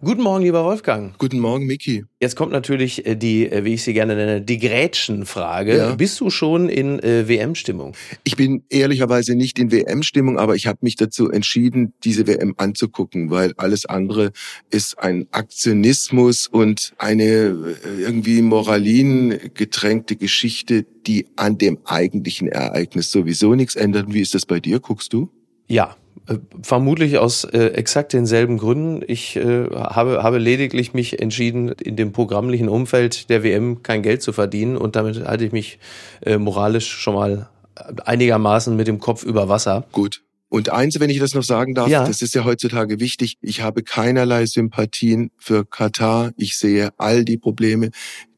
[0.00, 1.18] Guten Morgen, lieber Wolfgang.
[1.18, 2.04] Guten Morgen, Miki.
[2.20, 5.76] Jetzt kommt natürlich äh, die, äh, wie ich sie gerne nenne, die Grätschenfrage.
[5.76, 5.94] Ja.
[5.96, 7.96] Bist du schon in äh, WM-Stimmung?
[8.22, 13.32] Ich bin ehrlicherweise nicht in WM-Stimmung, aber ich habe mich dazu entschieden, diese WM anzugucken,
[13.32, 14.30] weil alles andere
[14.70, 23.10] ist ein Aktionismus und eine äh, irgendwie Moralin getränkte Geschichte, die an dem eigentlichen Ereignis
[23.10, 24.14] sowieso nichts ändert.
[24.14, 24.78] Wie ist das bei dir?
[24.78, 25.28] Guckst du?
[25.66, 25.96] Ja,
[26.62, 29.02] vermutlich aus äh, exakt denselben Gründen.
[29.06, 34.22] Ich äh, habe, habe lediglich mich entschieden, in dem programmlichen Umfeld der WM kein Geld
[34.22, 35.78] zu verdienen und damit halte ich mich
[36.24, 37.48] äh, moralisch schon mal
[38.04, 39.84] einigermaßen mit dem Kopf über Wasser.
[39.92, 40.22] Gut.
[40.50, 42.06] Und eins, wenn ich das noch sagen darf, ja.
[42.06, 43.36] das ist ja heutzutage wichtig.
[43.42, 46.32] Ich habe keinerlei Sympathien für Katar.
[46.36, 47.90] Ich sehe all die Probleme,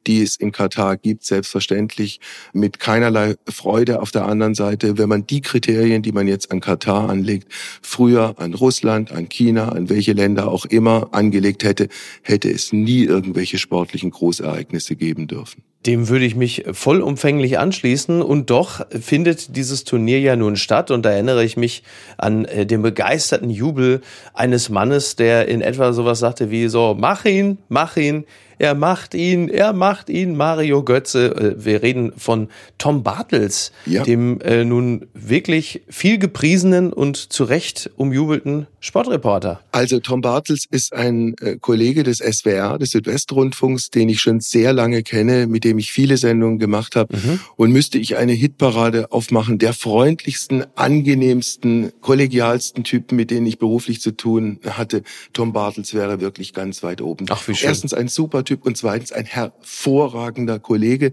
[0.06, 2.20] die es in Katar gibt, selbstverständlich
[2.52, 4.98] mit keinerlei Freude auf der anderen Seite.
[4.98, 7.48] Wenn man die Kriterien, die man jetzt an Katar anlegt,
[7.82, 11.88] früher an Russland, an China, an welche Länder auch immer angelegt hätte,
[12.22, 15.62] hätte es nie irgendwelche sportlichen Großereignisse geben dürfen.
[15.86, 18.20] Dem würde ich mich vollumfänglich anschließen.
[18.20, 20.90] Und doch findet dieses Turnier ja nun statt.
[20.90, 21.84] Und da erinnere ich mich
[22.18, 24.02] an äh, den begeisterten Jubel
[24.34, 28.24] eines Mannes, der in etwa sowas sagte wie so, mach ihn, mach ihn,
[28.60, 31.56] er macht ihn, er macht ihn, Mario Götze.
[31.58, 34.02] Äh, wir reden von Tom Bartels, ja.
[34.02, 39.60] dem äh, nun wirklich viel gepriesenen und zu Recht umjubelten Sportreporter.
[39.72, 44.74] Also Tom Bartels ist ein äh, Kollege des SWR, des Südwestrundfunks, den ich schon sehr
[44.74, 47.16] lange kenne, mit dem ich viele Sendungen gemacht habe.
[47.16, 47.40] Mhm.
[47.56, 54.02] Und müsste ich eine Hitparade aufmachen, der freundlichsten, angenehmsten, kollegialsten Typen, mit denen ich beruflich
[54.02, 57.24] zu tun hatte, Tom Bartels wäre wirklich ganz weit oben.
[57.30, 57.68] Ach, wie schön.
[57.68, 61.12] Erstens ein super Typ und zweitens ein hervorragender Kollege.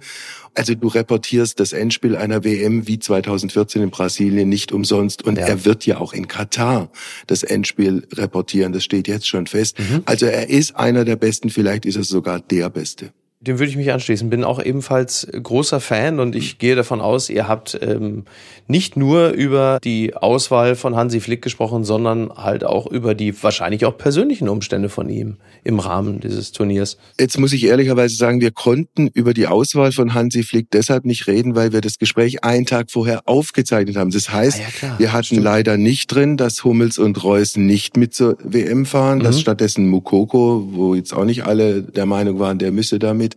[0.53, 5.45] Also du reportierst das Endspiel einer WM wie 2014 in Brasilien nicht umsonst und ja.
[5.45, 6.89] er wird ja auch in Katar
[7.27, 8.73] das Endspiel reportieren.
[8.73, 9.80] Das steht jetzt schon fest.
[9.80, 10.02] Mhm.
[10.05, 13.11] Also er ist einer der Besten, vielleicht ist er sogar der Beste.
[13.39, 14.31] Dem würde ich mich anschließen.
[14.31, 18.25] Bin auch ebenfalls großer Fan und ich gehe davon aus, ihr habt ähm,
[18.67, 23.86] nicht nur über die Auswahl von Hansi Flick gesprochen, sondern halt auch über die wahrscheinlich
[23.86, 26.98] auch persönlichen Umstände von ihm im Rahmen dieses Turniers.
[27.20, 31.27] Jetzt muss ich ehrlicherweise sagen, wir konnten über die Auswahl von Hansi Flick deshalb nicht
[31.27, 34.09] reden, weil wir das Gespräch einen Tag vorher aufgezeichnet haben.
[34.09, 35.43] Das heißt, ah ja, wir hatten Stimmt.
[35.43, 39.23] leider nicht drin, dass Hummels und Reus nicht mit zur WM fahren, mhm.
[39.23, 43.36] dass stattdessen Mukoko, wo jetzt auch nicht alle der Meinung waren, der müsse damit damit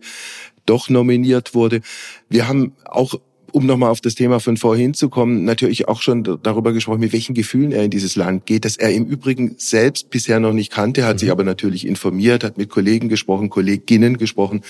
[0.65, 1.81] doch nominiert wurde.
[2.29, 3.15] Wir haben auch
[3.53, 7.11] um nochmal auf das Thema von vorhin zu kommen, natürlich auch schon darüber gesprochen, mit
[7.11, 10.71] welchen Gefühlen er in dieses Land geht, das er im Übrigen selbst bisher noch nicht
[10.71, 11.19] kannte, hat mhm.
[11.19, 14.61] sich aber natürlich informiert, hat mit Kollegen gesprochen, Kolleginnen gesprochen,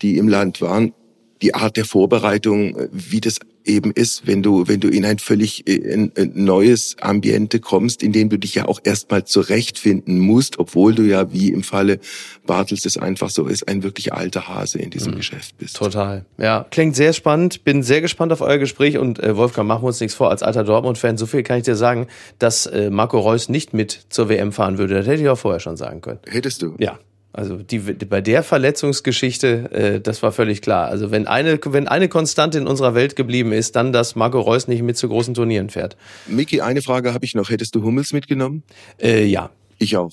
[0.00, 0.94] die im Land waren.
[1.42, 5.66] Die Art der Vorbereitung, wie das eben ist, wenn du, wenn du in ein völlig
[5.66, 10.58] in, äh, in neues Ambiente kommst, in dem du dich ja auch erstmal zurechtfinden musst,
[10.58, 12.00] obwohl du ja, wie im Falle
[12.46, 15.16] Bartels es einfach so ist, ein wirklich alter Hase in diesem mhm.
[15.18, 15.76] Geschäft bist.
[15.76, 16.24] Total.
[16.38, 17.64] Ja, klingt sehr spannend.
[17.64, 20.30] Bin sehr gespannt auf euer Gespräch und äh, Wolfgang, machen wir uns nichts vor.
[20.30, 22.06] Als alter Dortmund-Fan, so viel kann ich dir sagen,
[22.38, 24.94] dass äh, Marco Reus nicht mit zur WM fahren würde.
[24.94, 26.20] Das hätte ich auch vorher schon sagen können.
[26.26, 26.74] Hättest du?
[26.78, 26.98] Ja.
[27.32, 30.88] Also die, bei der Verletzungsgeschichte, äh, das war völlig klar.
[30.88, 34.66] Also wenn eine, wenn eine Konstante in unserer Welt geblieben ist, dann, dass Marco Reus
[34.66, 35.96] nicht mit zu großen Turnieren fährt.
[36.26, 37.50] Miki, eine Frage habe ich noch.
[37.50, 38.62] Hättest du Hummels mitgenommen?
[39.00, 39.50] Äh, ja.
[39.78, 40.12] Ich auch.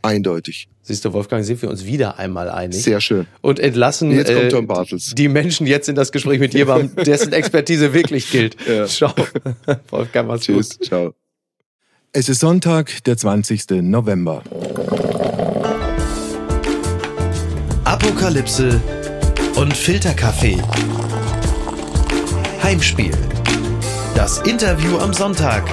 [0.00, 0.68] Eindeutig.
[0.82, 2.82] Siehst du, Wolfgang, sind wir uns wieder einmal einig.
[2.82, 3.26] Sehr schön.
[3.40, 5.14] Und entlassen jetzt kommt Tom Bartels.
[5.16, 8.56] die Menschen jetzt in das Gespräch mit jemandem, dessen Expertise wirklich gilt.
[8.68, 8.86] Ja.
[8.86, 9.14] Ciao.
[9.90, 10.78] Wolfgang, mach's Tschüss.
[10.78, 10.86] gut.
[10.86, 11.14] Ciao.
[12.12, 13.82] Es ist Sonntag, der 20.
[13.82, 14.42] November.
[18.04, 18.82] Apokalypse
[19.56, 20.58] und Filterkaffee.
[22.62, 23.12] Heimspiel.
[24.14, 25.64] Das Interview am Sonntag.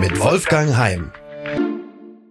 [0.00, 1.12] Mit Wolfgang Heim.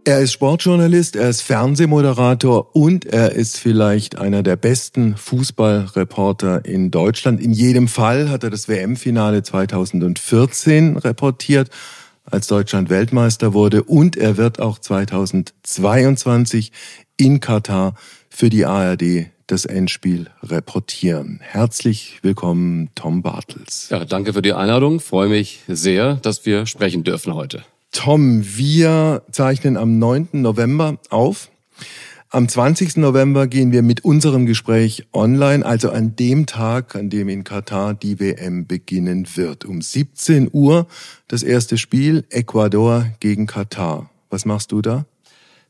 [0.03, 6.91] Er ist Sportjournalist, er ist Fernsehmoderator und er ist vielleicht einer der besten Fußballreporter in
[6.91, 7.39] Deutschland.
[7.39, 11.69] In jedem Fall hat er das WM-Finale 2014 reportiert,
[12.29, 16.73] als Deutschland Weltmeister wurde und er wird auch 2022
[17.17, 17.95] in Katar
[18.29, 21.39] für die ARD das Endspiel reportieren.
[21.41, 23.87] Herzlich willkommen, Tom Bartels.
[23.89, 24.99] Ja, danke für die Einladung.
[24.99, 27.63] Freue mich sehr, dass wir sprechen dürfen heute.
[27.91, 30.29] Tom, wir zeichnen am 9.
[30.33, 31.49] November auf.
[32.29, 32.97] Am 20.
[32.97, 37.93] November gehen wir mit unserem Gespräch online, also an dem Tag, an dem in Katar
[37.93, 39.63] die WM beginnen wird.
[39.63, 40.87] Um 17 Uhr
[41.29, 44.09] das erste Spiel Ecuador gegen Katar.
[44.29, 45.05] Was machst du da?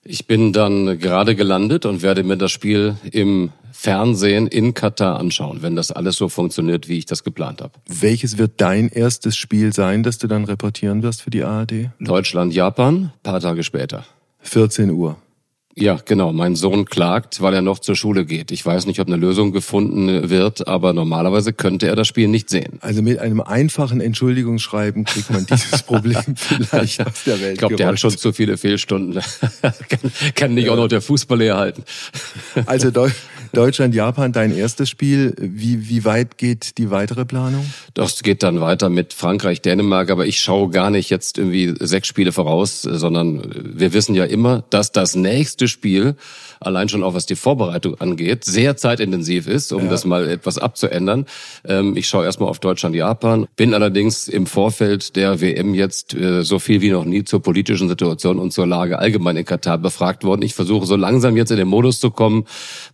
[0.09, 5.61] Ich bin dann gerade gelandet und werde mir das Spiel im Fernsehen in Katar anschauen,
[5.61, 7.73] wenn das alles so funktioniert, wie ich das geplant habe.
[7.87, 11.89] Welches wird dein erstes Spiel sein, das du dann reportieren wirst für die ARD?
[11.99, 14.05] Deutschland, Japan, paar Tage später.
[14.39, 15.17] 14 Uhr.
[15.79, 16.33] Ja, genau.
[16.33, 18.51] Mein Sohn klagt, weil er noch zur Schule geht.
[18.51, 22.49] Ich weiß nicht, ob eine Lösung gefunden wird, aber normalerweise könnte er das Spiel nicht
[22.49, 22.79] sehen.
[22.81, 27.53] Also mit einem einfachen Entschuldigungsschreiben kriegt man dieses Problem vielleicht aus der Welt.
[27.53, 29.21] Ich glaube, der hat schon zu viele Fehlstunden.
[29.61, 29.99] kann,
[30.33, 31.83] kann nicht auch noch der Fußball herhalten.
[32.65, 32.89] also
[33.53, 35.33] Deutschland, Japan, dein erstes Spiel.
[35.37, 37.65] Wie, wie weit geht die weitere Planung?
[37.93, 42.07] Das geht dann weiter mit Frankreich, Dänemark, aber ich schaue gar nicht jetzt irgendwie sechs
[42.07, 46.15] Spiele voraus, sondern wir wissen ja immer, dass das nächste Spiel
[46.59, 49.89] allein schon auch was die Vorbereitung angeht, sehr zeitintensiv ist, um ja.
[49.89, 51.25] das mal etwas abzuändern.
[51.65, 56.43] Ähm, ich schaue erstmal auf Deutschland, Japan, bin allerdings im Vorfeld der WM jetzt äh,
[56.43, 60.23] so viel wie noch nie zur politischen Situation und zur Lage allgemein in Katar befragt
[60.23, 60.41] worden.
[60.41, 62.45] Ich versuche so langsam jetzt in den Modus zu kommen,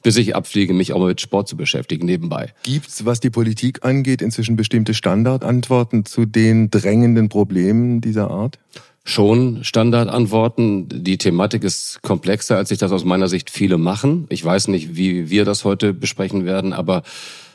[0.02, 2.54] bis ich abfliege, mich auch mal mit Sport zu beschäftigen nebenbei.
[2.64, 8.60] Gibt's, was die Politik angeht, inzwischen bestimmte Standardantworten zu den drängenden Problemen dieser Art?
[9.04, 10.88] Schon Standardantworten.
[10.90, 14.26] Die Thematik ist komplexer, als sich das aus meiner Sicht viele machen.
[14.30, 17.04] Ich weiß nicht, wie wir das heute besprechen werden, aber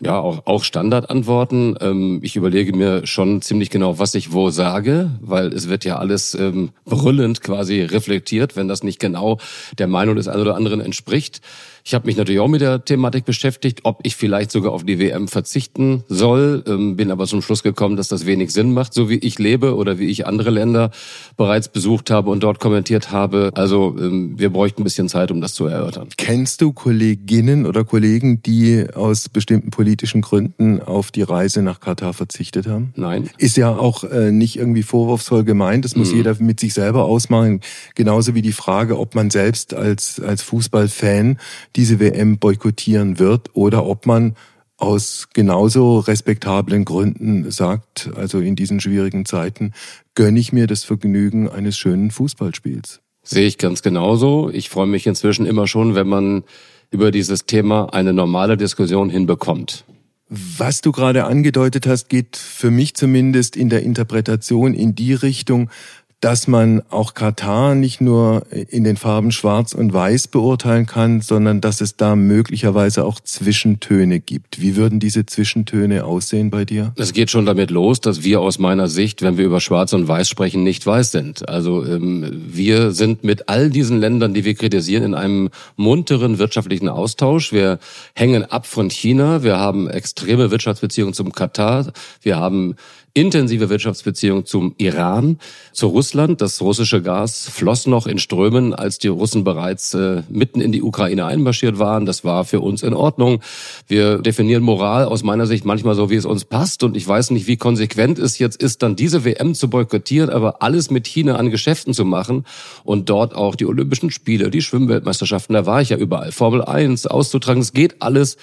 [0.01, 1.77] ja, auch, auch Standardantworten.
[1.81, 5.97] Ähm, ich überlege mir schon ziemlich genau, was ich wo sage, weil es wird ja
[5.97, 9.39] alles ähm, brüllend quasi reflektiert, wenn das nicht genau
[9.79, 11.41] der Meinung des einen oder anderen entspricht.
[11.89, 14.99] Ich habe mich natürlich auch mit der Thematik beschäftigt, ob ich vielleicht sogar auf die
[14.99, 19.09] WM verzichten soll, ähm, bin aber zum Schluss gekommen, dass das wenig Sinn macht, so
[19.09, 20.91] wie ich lebe oder wie ich andere Länder
[21.39, 23.53] bereits besucht habe und dort kommentiert habe.
[23.55, 26.11] Also ähm, wir bräuchten ein bisschen Zeit, um das zu erörtern.
[26.19, 32.13] Kennst du Kolleginnen oder Kollegen, die aus bestimmten politischen Gründen auf die Reise nach Katar
[32.13, 32.93] verzichtet haben?
[32.97, 33.31] Nein.
[33.39, 35.87] Ist ja auch äh, nicht irgendwie vorwurfsvoll gemeint.
[35.87, 36.17] Das muss mhm.
[36.19, 37.63] jeder mit sich selber ausmachen.
[37.95, 41.39] Genauso wie die Frage, ob man selbst als, als Fußballfan
[41.79, 44.35] diese WM boykottieren wird oder ob man
[44.79, 49.73] aus genauso respektablen Gründen sagt, also in diesen schwierigen Zeiten,
[50.15, 53.01] gönne ich mir das Vergnügen eines schönen Fußballspiels.
[53.23, 54.51] Sehe ich ganz genauso.
[54.51, 56.43] Ich freue mich inzwischen immer schon, wenn man
[56.91, 59.85] über dieses Thema eine normale Diskussion hinbekommt.
[60.31, 65.71] Was du gerade angedeutet hast, geht für mich zumindest in der Interpretation in die Richtung,
[66.21, 71.61] dass man auch Katar nicht nur in den Farben Schwarz und Weiß beurteilen kann, sondern
[71.61, 74.61] dass es da möglicherweise auch Zwischentöne gibt.
[74.61, 76.93] Wie würden diese Zwischentöne aussehen bei dir?
[76.97, 80.09] Es geht schon damit los, dass wir aus meiner Sicht, wenn wir über Schwarz und
[80.09, 81.49] Weiß sprechen, nicht weiß sind.
[81.49, 86.89] Also ähm, wir sind mit all diesen Ländern, die wir kritisieren, in einem munteren wirtschaftlichen
[86.89, 87.53] Austausch.
[87.53, 87.79] Wir
[88.15, 89.45] hängen ab von China.
[89.45, 91.93] Wir haben extreme Wirtschaftsbeziehungen zum Katar.
[92.23, 92.75] Wir haben
[93.21, 95.39] intensive Wirtschaftsbeziehung zum Iran,
[95.73, 96.41] zu Russland.
[96.41, 100.83] Das russische Gas floss noch in Strömen, als die Russen bereits äh, mitten in die
[100.83, 102.07] Ukraine einmarschiert waren.
[102.07, 103.41] Das war für uns in Ordnung.
[103.89, 106.85] Wir definieren Moral aus meiner Sicht manchmal so, wie es uns passt.
[106.85, 110.63] Und ich weiß nicht, wie konsequent es jetzt ist, dann diese WM zu boykottieren, aber
[110.63, 112.45] alles mit China an Geschäften zu machen
[112.85, 117.09] und dort auch die Olympischen Spiele, die Schwimmweltmeisterschaften, da war ich ja überall, Formel 1
[117.09, 117.63] auszutragen.
[117.63, 118.37] Es geht alles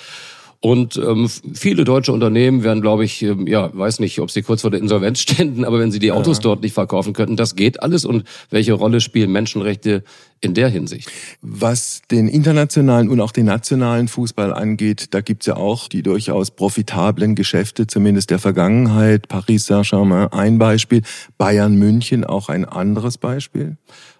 [0.59, 4.61] und ähm, viele deutsche Unternehmen werden, glaube ich, ähm, ja, weiß nicht, ob sie kurz
[4.61, 6.43] vor der Insolvenz ständen, aber wenn sie die Autos ja.
[6.43, 8.05] dort nicht verkaufen könnten, das geht alles.
[8.05, 10.03] Und welche Rolle spielen Menschenrechte
[10.41, 11.11] in der Hinsicht?
[11.41, 16.51] Was den internationalen und auch den nationalen Fußball angeht, da gibt's ja auch die durchaus
[16.51, 19.27] profitablen Geschäfte, zumindest der Vergangenheit.
[19.27, 21.01] Paris Saint-Germain ein Beispiel,
[21.37, 23.77] Bayern München auch ein anderes Beispiel.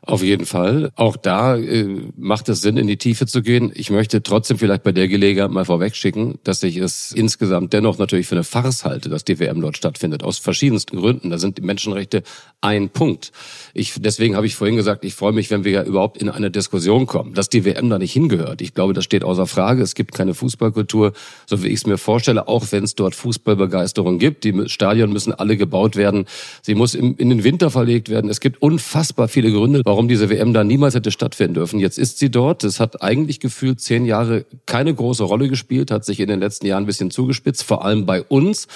[0.08, 0.92] Auf jeden Fall.
[0.96, 3.72] Auch da äh, macht es Sinn, in die Tiefe zu gehen.
[3.74, 8.28] Ich möchte trotzdem vielleicht bei der Gelegenheit mal vorwegschicken, dass ich es insgesamt dennoch natürlich
[8.28, 10.24] für eine Farce halte, dass die WM dort stattfindet.
[10.24, 11.32] Aus verschiedensten Gründen.
[11.32, 12.22] Da sind die Menschenrechte
[12.62, 13.32] ein Punkt.
[13.74, 16.52] Ich, deswegen habe ich vorhin gesagt, ich freue mich, wenn wir ja überhaupt in eine
[16.52, 18.62] Diskussion kommen, dass die WM da nicht hingehört.
[18.62, 19.82] Ich glaube, das steht außer Frage.
[19.82, 21.14] Es gibt keine Fußballkultur,
[21.46, 24.44] so wie ich es mir vorstelle, auch wenn es dort Fußballbegeisterung gibt.
[24.44, 26.26] Die Stadien müssen alle gebaut werden.
[26.62, 28.30] Sie muss in den Winter verlegt werden.
[28.30, 31.80] Es gibt unfassbar viele Gründe, warum diese WM da niemals hätte stattfinden dürfen.
[31.80, 32.64] Jetzt ist sie dort.
[32.64, 36.66] Es hat eigentlich gefühlt zehn Jahre keine große Rolle gespielt, hat sich in den letzten
[36.68, 38.68] Jahren ein bisschen zugespitzt, vor allem bei uns.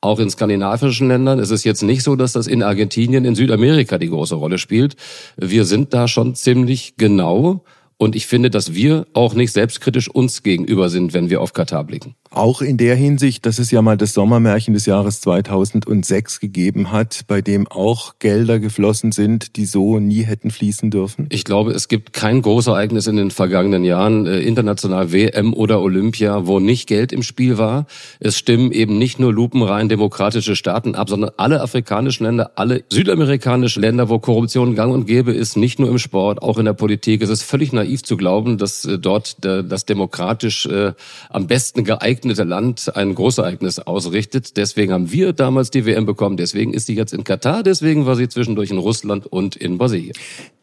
[0.00, 3.98] Auch in skandinavischen Ländern ist es jetzt nicht so, dass das in Argentinien, in Südamerika
[3.98, 4.94] die große Rolle spielt.
[5.36, 7.64] Wir sind da schon ziemlich genau.
[7.96, 11.82] Und ich finde, dass wir auch nicht selbstkritisch uns gegenüber sind, wenn wir auf Katar
[11.82, 12.14] blicken.
[12.30, 17.22] Auch in der Hinsicht, dass es ja mal das Sommermärchen des Jahres 2006 gegeben hat,
[17.26, 21.26] bei dem auch Gelder geflossen sind, die so nie hätten fließen dürfen?
[21.30, 26.46] Ich glaube, es gibt kein Großereignis in den vergangenen Jahren, äh, international WM oder Olympia,
[26.46, 27.86] wo nicht Geld im Spiel war.
[28.20, 33.80] Es stimmen eben nicht nur lupenrein demokratische Staaten ab, sondern alle afrikanischen Länder, alle südamerikanischen
[33.80, 37.22] Länder, wo Korruption gang und gäbe ist, nicht nur im Sport, auch in der Politik.
[37.22, 40.92] Es ist völlig naiv zu glauben, dass äh, dort das demokratisch äh,
[41.30, 44.56] am besten geeignet geeignete Land ein Großereignis ausrichtet.
[44.56, 46.36] Deswegen haben wir damals die WM bekommen.
[46.36, 47.62] Deswegen ist sie jetzt in Katar.
[47.62, 50.14] Deswegen war sie zwischendurch in Russland und in Brasilien.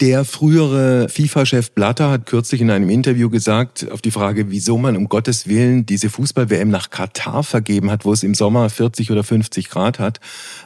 [0.02, 4.98] Der frühere FIFA-Chef Blatter hat kürzlich in einem Interview gesagt, auf die Frage, wieso man
[4.98, 9.24] um Gottes Willen diese Fußball-WM nach Katar vergeben hat, wo es im Sommer 40 oder
[9.24, 10.20] 50 Grad hat,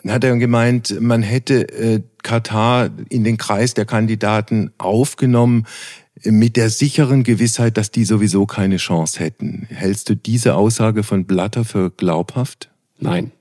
[0.08, 5.66] hat er gemeint, man hätte äh, Katar in den Kreis der Kandidaten aufgenommen,
[6.24, 9.68] mit der sicheren Gewissheit, dass die sowieso keine Chance hätten.
[9.70, 12.70] Hältst du diese Aussage von Blatter für glaubhaft?
[13.00, 13.32] Nein.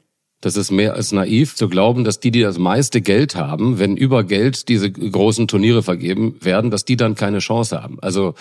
[0.41, 3.97] Das ist mehr als naiv zu glauben, dass die, die das meiste Geld haben, wenn
[3.97, 7.99] über Geld diese großen Turniere vergeben werden, dass die dann keine Chance haben.
[8.01, 8.35] Also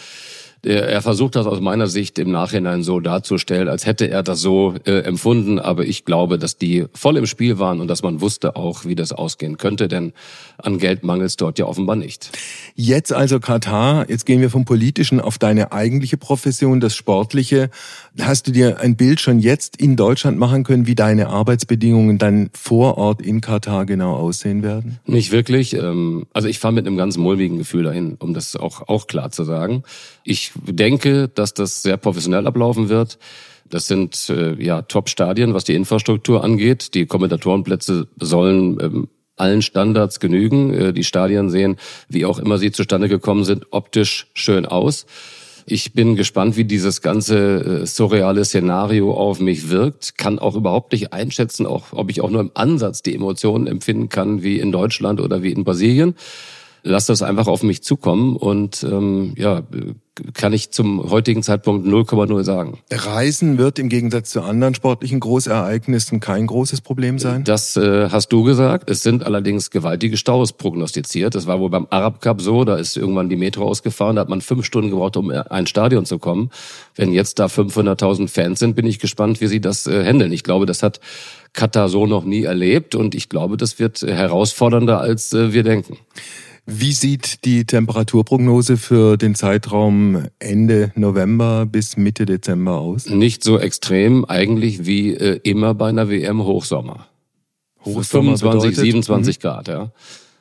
[0.64, 4.76] er versucht das aus meiner Sicht im Nachhinein so darzustellen, als hätte er das so
[4.86, 5.60] äh, empfunden.
[5.60, 8.96] Aber ich glaube, dass die voll im Spiel waren und dass man wusste auch, wie
[8.96, 10.14] das ausgehen könnte, denn
[10.58, 12.32] an Geld mangelt es dort ja offenbar nicht.
[12.76, 14.10] Jetzt also Katar.
[14.10, 17.70] Jetzt gehen wir vom Politischen auf deine eigentliche Profession, das Sportliche.
[18.20, 22.50] Hast du dir ein Bild schon jetzt in Deutschland machen können, wie deine Arbeitsbedingungen dann
[22.54, 25.00] vor Ort in Katar genau aussehen werden?
[25.06, 25.74] Nicht wirklich.
[25.74, 29.32] Ähm, also ich fahre mit einem ganz mulmigen Gefühl dahin, um das auch, auch klar
[29.32, 29.84] zu sagen.
[30.30, 33.18] Ich denke, dass das sehr professionell ablaufen wird.
[33.70, 36.94] Das sind äh, ja Top-Stadien, was die Infrastruktur angeht.
[36.96, 39.08] Die Kommentatorenplätze sollen ähm,
[39.38, 40.74] allen Standards genügen.
[40.74, 41.78] Äh, die Stadien sehen,
[42.10, 45.06] wie auch immer sie zustande gekommen sind, optisch schön aus.
[45.66, 50.18] Ich bin gespannt, wie dieses ganze äh, surreale Szenario auf mich wirkt.
[50.18, 54.10] Kann auch überhaupt nicht einschätzen, auch, ob ich auch nur im Ansatz die Emotionen empfinden
[54.10, 56.16] kann, wie in Deutschland oder wie in Brasilien.
[56.88, 59.64] Lass das einfach auf mich zukommen und ähm, ja,
[60.34, 62.80] kann ich zum heutigen Zeitpunkt 0,0 sagen.
[62.92, 67.44] Reisen wird im Gegensatz zu anderen sportlichen Großereignissen kein großes Problem sein?
[67.44, 68.90] Das äh, hast du gesagt.
[68.90, 71.36] Es sind allerdings gewaltige Staus prognostiziert.
[71.36, 72.64] Das war wohl beim Arab Cup so.
[72.64, 74.16] Da ist irgendwann die Metro ausgefahren.
[74.16, 76.52] Da hat man fünf Stunden gebraucht, um ein Stadion zu kommen.
[76.96, 80.32] Wenn jetzt da 500.000 Fans sind, bin ich gespannt, wie sie das äh, handeln.
[80.32, 81.00] Ich glaube, das hat
[81.54, 85.98] Katar so noch nie erlebt und ich glaube, das wird herausfordernder, als äh, wir denken.
[86.70, 93.08] Wie sieht die Temperaturprognose für den Zeitraum Ende November bis Mitte Dezember aus?
[93.08, 97.08] Nicht so extrem, eigentlich wie äh, immer bei einer WM Hochsommer.
[97.86, 98.76] Hochsommer 25, bedeutet?
[98.84, 99.42] 27 mhm.
[99.42, 99.92] Grad, ja.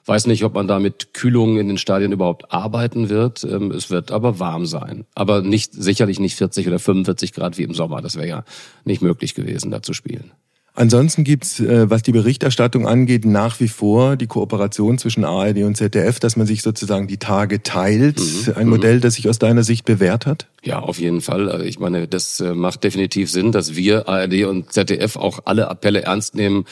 [0.04, 3.44] Weiß nicht, ob man da mit Kühlung in den Stadien überhaupt arbeiten wird.
[3.44, 5.04] Ähm, es wird aber warm sein.
[5.14, 8.02] Aber nicht, sicherlich nicht 40 oder 45 Grad wie im Sommer.
[8.02, 8.44] Das wäre ja
[8.84, 10.32] nicht möglich gewesen, da zu spielen.
[10.76, 15.74] Ansonsten gibt's, äh, was die Berichterstattung angeht, nach wie vor die Kooperation zwischen ARD und
[15.74, 18.20] ZDF, dass man sich sozusagen die Tage teilt.
[18.20, 18.52] Mhm.
[18.54, 20.48] Ein Modell, das sich aus deiner Sicht bewährt hat?
[20.62, 21.50] Ja, auf jeden Fall.
[21.50, 25.68] Also ich meine, das äh, macht definitiv Sinn, dass wir ARD und ZDF auch alle
[25.68, 26.66] Appelle ernst nehmen,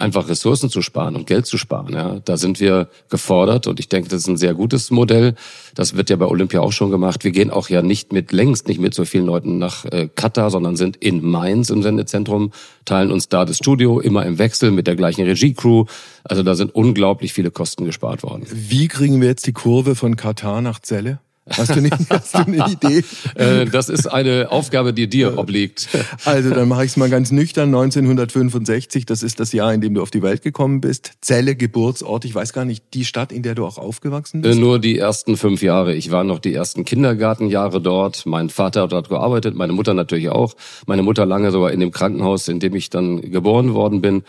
[0.00, 1.92] einfach Ressourcen zu sparen und Geld zu sparen.
[1.92, 5.34] Ja, da sind wir gefordert und ich denke, das ist ein sehr gutes Modell.
[5.74, 7.24] Das wird ja bei Olympia auch schon gemacht.
[7.24, 10.50] Wir gehen auch ja nicht mit längst nicht mit so vielen Leuten nach äh, Katar,
[10.50, 12.52] sondern sind in Mainz im Sendezentrum,
[12.84, 15.84] teilen uns da das Studio immer im Wechsel mit der gleichen Regiecrew.
[16.24, 18.46] Also da sind unglaublich viele Kosten gespart worden.
[18.50, 21.20] Wie kriegen wir jetzt die Kurve von Katar nach Celle?
[21.56, 23.04] Hast du, nicht, hast du eine Idee?
[23.34, 25.88] Äh, das ist eine Aufgabe, die dir obliegt.
[26.24, 27.68] Also dann mache ich es mal ganz nüchtern.
[27.68, 31.12] 1965, das ist das Jahr, in dem du auf die Welt gekommen bist.
[31.20, 34.56] Zelle, Geburtsort, ich weiß gar nicht, die Stadt, in der du auch aufgewachsen bist?
[34.56, 35.94] Äh, nur die ersten fünf Jahre.
[35.94, 38.26] Ich war noch die ersten Kindergartenjahre dort.
[38.26, 40.54] Mein Vater hat dort gearbeitet, meine Mutter natürlich auch.
[40.86, 44.22] Meine Mutter lange sogar in dem Krankenhaus, in dem ich dann geboren worden bin.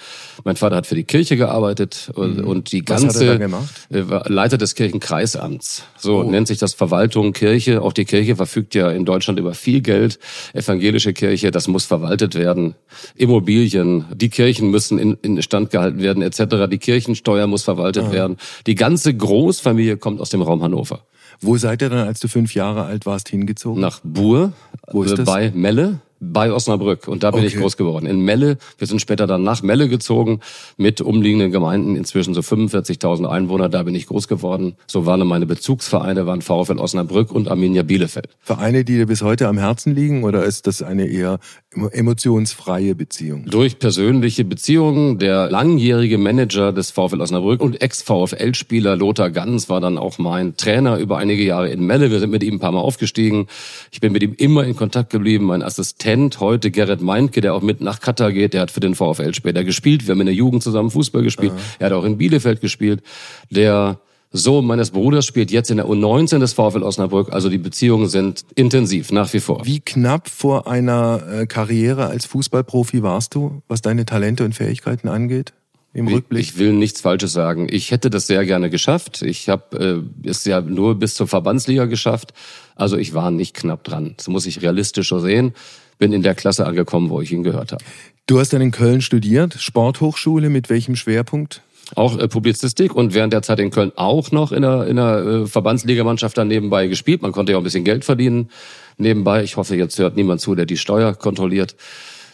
[0.44, 2.48] Mein Vater hat für die Kirche gearbeitet und, mhm.
[2.48, 3.08] und die ganze...
[3.08, 3.88] Was hat er da gemacht?
[3.90, 5.84] Äh, Leiter des Kirchenkreisamts.
[5.98, 6.24] So oh.
[6.24, 9.82] nennt sich das Verwaltung Verwaltung, Kirche, auch die Kirche verfügt ja in Deutschland über viel
[9.82, 10.18] Geld.
[10.54, 12.76] Evangelische Kirche, das muss verwaltet werden.
[13.16, 16.70] Immobilien, die Kirchen müssen in, in Stand gehalten werden, etc.
[16.72, 18.12] Die Kirchensteuer muss verwaltet Aha.
[18.14, 18.38] werden.
[18.66, 21.02] Die ganze Großfamilie kommt aus dem Raum Hannover.
[21.42, 23.82] Wo seid ihr dann, als du fünf Jahre alt warst, hingezogen?
[23.82, 24.54] Nach Buhr,
[24.92, 25.26] Wo ist äh, das?
[25.26, 27.48] bei Melle bei Osnabrück und da bin okay.
[27.48, 28.06] ich groß geworden.
[28.06, 30.40] In Melle, wir sind später dann nach Melle gezogen
[30.78, 34.76] mit umliegenden Gemeinden, inzwischen so 45.000 Einwohner, da bin ich groß geworden.
[34.86, 38.30] So waren meine Bezugsvereine, waren VfL Osnabrück und Arminia Bielefeld.
[38.40, 41.40] Vereine, die dir bis heute am Herzen liegen oder ist das eine eher
[41.74, 43.46] emotionsfreie Beziehung?
[43.46, 45.18] Durch persönliche Beziehungen.
[45.18, 50.98] Der langjährige Manager des VfL Osnabrück und Ex-VfL-Spieler Lothar Ganz war dann auch mein Trainer
[50.98, 52.12] über einige Jahre in Melle.
[52.12, 53.48] Wir sind mit ihm ein paar Mal aufgestiegen.
[53.92, 55.46] Ich bin mit ihm immer in Kontakt geblieben.
[55.46, 58.96] Mein Assistent heute, Gerrit Meintke, der auch mit nach Katar geht, der hat für den
[58.96, 60.08] VfL später gespielt.
[60.08, 61.52] Wir haben in der Jugend zusammen Fußball gespielt.
[61.52, 61.62] Aha.
[61.80, 63.02] Er hat auch in Bielefeld gespielt.
[63.50, 64.00] Der
[64.32, 67.34] Sohn meines Bruders spielt jetzt in der U19 des VfL Osnabrück.
[67.34, 69.66] Also die Beziehungen sind intensiv, nach wie vor.
[69.66, 75.08] Wie knapp vor einer äh, Karriere als Fußballprofi warst du, was deine Talente und Fähigkeiten
[75.08, 75.54] angeht?
[75.94, 76.42] im Rückblick?
[76.42, 77.68] Ich will nichts Falsches sagen.
[77.70, 79.22] Ich hätte das sehr gerne geschafft.
[79.22, 82.34] Ich habe äh, es ja nur bis zur Verbandsliga geschafft.
[82.76, 84.14] Also ich war nicht knapp dran.
[84.18, 85.54] Das muss ich realistischer sehen.
[86.02, 87.84] Bin in der Klasse angekommen, wo ich ihn gehört habe.
[88.26, 91.62] Du hast dann in Köln studiert, Sporthochschule, mit welchem Schwerpunkt?
[91.94, 95.18] Auch äh, Publizistik und während der Zeit in Köln auch noch in der, in der
[95.18, 97.22] äh, Verbandsligamannschaft dann nebenbei gespielt.
[97.22, 98.50] Man konnte ja auch ein bisschen Geld verdienen
[98.98, 99.44] nebenbei.
[99.44, 101.76] Ich hoffe, jetzt hört niemand zu, der die Steuer kontrolliert.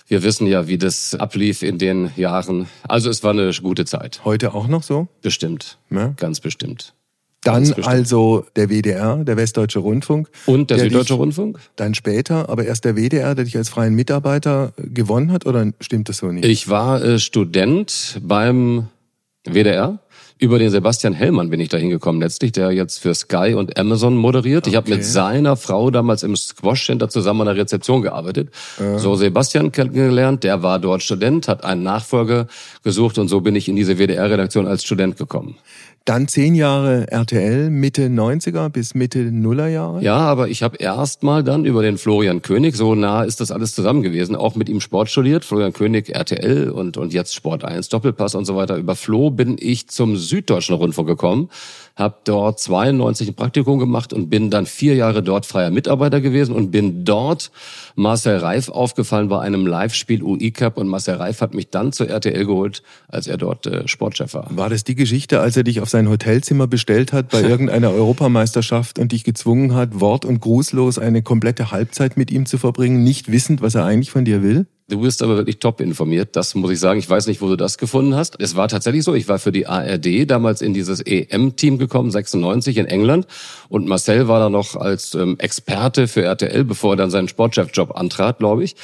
[0.08, 2.68] Wir wissen ja, wie das ablief in den Jahren.
[2.88, 4.22] Also es war eine gute Zeit.
[4.24, 5.10] Heute auch noch so?
[5.22, 5.78] Bestimmt.
[5.90, 6.14] Ja?
[6.16, 6.94] Ganz bestimmt.
[7.48, 10.30] Dann also der WDR, der Westdeutsche Rundfunk.
[10.46, 11.60] Und der, der Süddeutsche Rundfunk?
[11.75, 16.10] Dann später, aber erst der WDR, der dich als freien Mitarbeiter gewonnen hat, oder stimmt
[16.10, 16.46] das so nicht?
[16.46, 18.88] Ich war äh, Student beim
[19.46, 20.00] WDR
[20.39, 24.16] über den Sebastian Hellmann bin ich da hingekommen letztlich, der jetzt für Sky und Amazon
[24.16, 24.66] moderiert.
[24.66, 24.70] Okay.
[24.70, 28.50] Ich habe mit seiner Frau damals im Squash Center zusammen an der Rezeption gearbeitet.
[28.80, 29.00] Äh.
[29.00, 32.48] So Sebastian kennengelernt, der war dort Student, hat einen Nachfolger
[32.84, 35.58] gesucht und so bin ich in diese WDR-Redaktion als Student gekommen.
[36.08, 40.02] Dann zehn Jahre RTL, Mitte 90er bis Mitte Nullerjahre?
[40.02, 43.52] Ja, aber ich habe erst mal dann über den Florian König, so nah ist das
[43.52, 45.44] alles zusammen gewesen, auch mit ihm Sport studiert.
[45.44, 48.78] Florian König, RTL und, und jetzt Sport 1, Doppelpass und so weiter.
[48.78, 51.50] Über Flo bin ich zum Süddeutschen Rundfunk gekommen
[51.98, 56.54] habe dort 92 ein Praktikum gemacht und bin dann vier Jahre dort freier Mitarbeiter gewesen
[56.56, 57.51] und bin dort
[57.96, 62.08] Marcel Reif aufgefallen bei einem Live-Spiel UI Cup und Marcel Reif hat mich dann zur
[62.08, 64.48] RTL geholt, als er dort äh, Sportchef war.
[64.56, 69.00] War das die Geschichte, als er dich auf sein Hotelzimmer bestellt hat bei irgendeiner Europameisterschaft
[69.00, 73.32] und dich gezwungen hat, wort- und grußlos eine komplette Halbzeit mit ihm zu verbringen, nicht
[73.32, 74.68] wissend, was er eigentlich von dir will?
[74.89, 76.98] Du bist aber wirklich top informiert, das muss ich sagen.
[76.98, 78.39] Ich weiß nicht, wo du das gefunden hast.
[78.39, 82.77] Es war tatsächlich so, ich war für die ARD damals in dieses EM-Team gekommen, 96
[82.77, 83.27] in England.
[83.67, 87.98] Und Marcel war da noch als ähm, Experte für RTL, bevor er dann seinen Sportchef-Job
[87.98, 88.77] antrat, glaube ich.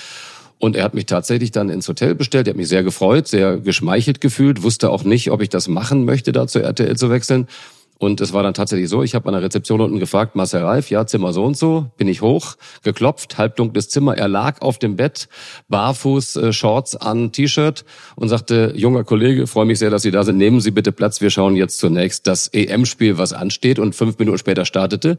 [0.60, 2.48] Und er hat mich tatsächlich dann ins Hotel bestellt.
[2.48, 6.03] Er hat mich sehr gefreut, sehr geschmeichelt gefühlt, wusste auch nicht, ob ich das machen
[6.03, 7.48] möchte, da zur RTL zu wechseln.
[8.00, 10.90] Und es war dann tatsächlich so, ich habe an der Rezeption unten gefragt, Marcel Reif,
[10.90, 14.96] ja, Zimmer so und so, bin ich hoch, geklopft, halbdunkles Zimmer, er lag auf dem
[14.96, 15.30] Bett,
[15.70, 17.86] barfuß, äh, Shorts an, T-Shirt
[18.16, 21.22] und sagte, junger Kollege, freue mich sehr, dass Sie da sind, nehmen Sie bitte Platz,
[21.22, 25.18] wir schauen jetzt zunächst das EM-Spiel, was ansteht und fünf Minuten später startete.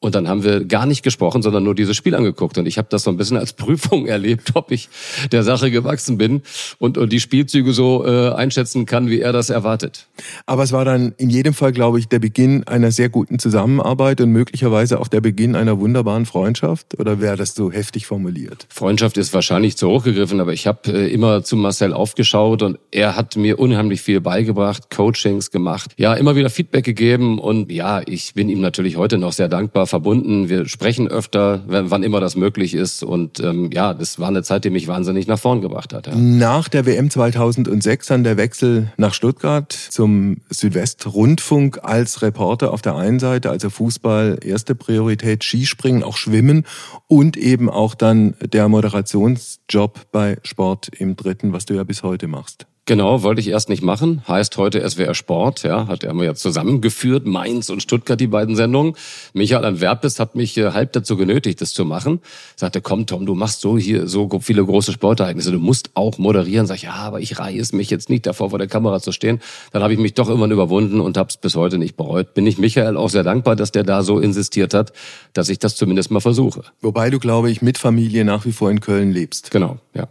[0.00, 2.56] Und dann haben wir gar nicht gesprochen, sondern nur dieses Spiel angeguckt.
[2.56, 4.88] Und ich habe das so ein bisschen als Prüfung erlebt, ob ich
[5.30, 6.40] der Sache gewachsen bin
[6.78, 10.06] und, und die Spielzüge so äh, einschätzen kann, wie er das erwartet.
[10.46, 14.22] Aber es war dann in jedem Fall, glaube ich, der Beginn einer sehr guten Zusammenarbeit
[14.22, 16.98] und möglicherweise auch der Beginn einer wunderbaren Freundschaft.
[16.98, 18.66] Oder wäre das so heftig formuliert?
[18.70, 22.78] Freundschaft ist wahrscheinlich zu hoch gegriffen, aber ich habe äh, immer zu Marcel aufgeschaut und
[22.90, 28.00] er hat mir unheimlich viel beigebracht, Coachings gemacht, ja, immer wieder Feedback gegeben und ja,
[28.06, 30.48] ich bin ihm natürlich heute noch sehr dankbar verbunden.
[30.48, 33.02] Wir sprechen öfter, wann immer das möglich ist.
[33.02, 36.06] Und ähm, ja, das war eine Zeit, die mich wahnsinnig nach vorn gebracht hat.
[36.06, 36.14] Ja.
[36.14, 42.96] Nach der WM 2006 dann der Wechsel nach Stuttgart zum Südwestrundfunk als Reporter auf der
[42.96, 46.64] einen Seite, also Fußball erste Priorität, Skispringen, auch Schwimmen
[47.06, 52.28] und eben auch dann der Moderationsjob bei Sport im Dritten, was du ja bis heute
[52.28, 52.66] machst.
[52.90, 54.24] Genau, wollte ich erst nicht machen.
[54.26, 58.56] Heißt heute SWR Sport, ja, hat er mal ja zusammengeführt, Mainz und Stuttgart, die beiden
[58.56, 58.94] Sendungen.
[59.32, 62.18] Michael Antwerpes hat mich äh, halb dazu genötigt, das zu machen.
[62.56, 66.66] Sagte, komm Tom, du machst so hier so viele große Sportereignisse, du musst auch moderieren.
[66.66, 69.12] Sag ich, ja, aber ich reihe es mich jetzt nicht davor, vor der Kamera zu
[69.12, 69.38] stehen.
[69.70, 72.34] Dann habe ich mich doch irgendwann überwunden und habe es bis heute nicht bereut.
[72.34, 74.92] Bin ich Michael auch sehr dankbar, dass der da so insistiert hat,
[75.32, 76.64] dass ich das zumindest mal versuche.
[76.80, 79.52] Wobei du, glaube ich, mit Familie nach wie vor in Köln lebst.
[79.52, 80.08] Genau, ja.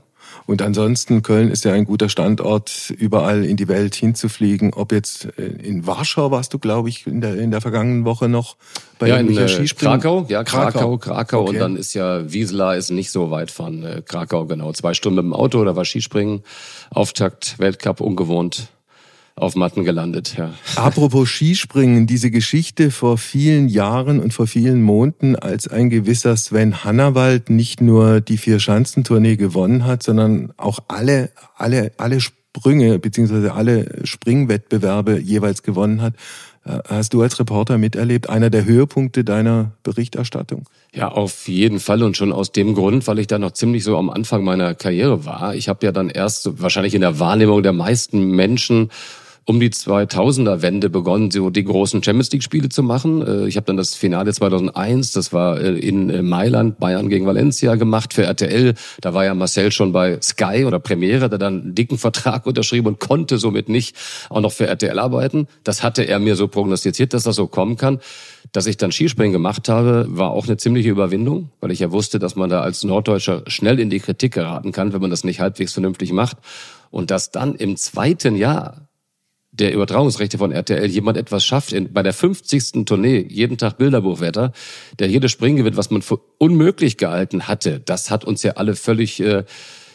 [0.49, 4.73] Und ansonsten, Köln ist ja ein guter Standort, überall in die Welt hinzufliegen.
[4.73, 8.27] Ob jetzt äh, in Warschau warst du, glaube ich, in der, in der vergangenen Woche
[8.27, 8.57] noch
[8.97, 10.97] bei ja, in äh, Krakau, ja, Krakau, Krakau.
[10.97, 11.41] Krakau.
[11.41, 11.49] Okay.
[11.49, 14.73] Und dann ist ja Wiesla ist nicht so weit von äh, Krakau, genau.
[14.73, 16.41] Zwei Stunden mit dem Auto, da war Skispringen.
[16.89, 18.69] Auftakt, Weltcup, ungewohnt
[19.39, 20.35] auf Matten gelandet.
[20.37, 20.53] Ja.
[20.75, 26.83] Apropos Skispringen, diese Geschichte vor vielen Jahren und vor vielen Monaten, als ein gewisser Sven
[26.83, 33.99] Hannawald nicht nur die Vier-Schanzentournee gewonnen hat, sondern auch alle, alle, alle Sprünge beziehungsweise alle
[34.03, 36.13] Springwettbewerbe jeweils gewonnen hat.
[36.65, 40.65] Äh, hast du als Reporter miterlebt, einer der Höhepunkte deiner Berichterstattung?
[40.93, 43.97] Ja, auf jeden Fall und schon aus dem Grund, weil ich da noch ziemlich so
[43.97, 45.55] am Anfang meiner Karriere war.
[45.55, 48.89] Ich habe ja dann erst wahrscheinlich in der Wahrnehmung der meisten Menschen
[49.49, 53.25] um die 2000er Wende begonnen, so die großen Champions League Spiele zu machen.
[53.25, 57.25] Äh, ich habe dann das Finale 2001, das war äh, in äh, Mailand, Bayern gegen
[57.25, 58.75] Valencia gemacht für RTL.
[59.01, 62.89] Da war ja Marcel schon bei Sky oder Premiere, der dann einen dicken Vertrag unterschrieben
[62.89, 63.95] und konnte somit nicht
[64.29, 65.47] auch noch für RTL arbeiten.
[65.63, 68.01] Das hatte er mir so prognostiziert, dass das so kommen kann.
[68.51, 72.19] Dass ich dann Skispringen gemacht habe, war auch eine ziemliche Überwindung, weil ich ja wusste,
[72.19, 75.39] dass man da als Norddeutscher schnell in die Kritik geraten kann, wenn man das nicht
[75.39, 76.37] halbwegs vernünftig macht.
[76.91, 78.88] Und dass dann im zweiten Jahr
[79.59, 82.85] der Übertragungsrechte von RTL jemand etwas schafft, in, bei der 50.
[82.85, 84.53] Tournee, jeden Tag Bilderbuchwetter,
[84.97, 88.75] der jedes Springen gewinnt, was man für unmöglich gehalten hatte, das hat uns ja alle
[88.75, 89.43] völlig äh,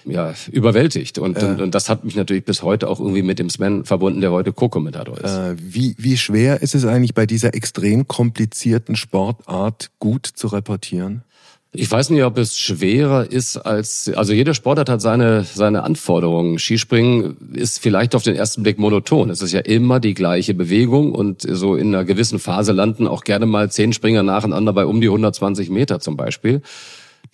[0.05, 1.18] ja, überwältigt.
[1.18, 1.46] Und, äh.
[1.46, 4.33] und, und, das hat mich natürlich bis heute auch irgendwie mit dem Sven verbunden, der
[4.33, 5.31] heute Co-Kommentator ist.
[5.31, 11.22] Äh, wie, wie schwer ist es eigentlich bei dieser extrem komplizierten Sportart gut zu reportieren?
[11.76, 16.56] Ich weiß nicht, ob es schwerer ist als, also jeder Sportart hat seine, seine Anforderungen.
[16.60, 19.28] Skispringen ist vielleicht auf den ersten Blick monoton.
[19.28, 23.24] Es ist ja immer die gleiche Bewegung und so in einer gewissen Phase landen auch
[23.24, 26.62] gerne mal zehn Springer nacheinander bei um die 120 Meter zum Beispiel.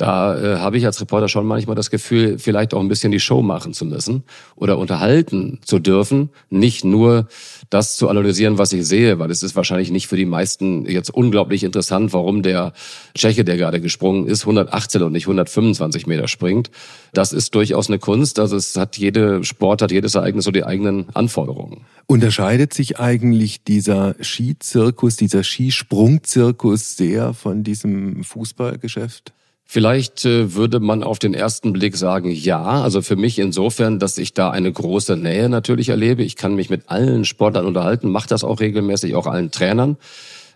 [0.00, 3.20] Da äh, habe ich als Reporter schon manchmal das Gefühl, vielleicht auch ein bisschen die
[3.20, 4.24] Show machen zu müssen
[4.56, 7.28] oder unterhalten zu dürfen, nicht nur
[7.68, 11.10] das zu analysieren, was ich sehe, weil es ist wahrscheinlich nicht für die meisten jetzt
[11.10, 12.72] unglaublich interessant, warum der
[13.14, 16.70] Tscheche, der gerade gesprungen ist, 118 und nicht 125 Meter springt.
[17.12, 18.38] Das ist durchaus eine Kunst.
[18.38, 21.82] Also es hat jede Sport, hat jedes Ereignis so die eigenen Anforderungen.
[22.06, 29.34] Unterscheidet sich eigentlich dieser Skizirkus, dieser Skisprungzirkus sehr von diesem Fußballgeschäft?
[29.72, 32.60] Vielleicht äh, würde man auf den ersten Blick sagen, ja.
[32.60, 36.24] Also für mich insofern, dass ich da eine große Nähe natürlich erlebe.
[36.24, 39.96] Ich kann mich mit allen Sportlern unterhalten, mache das auch regelmäßig, auch allen Trainern.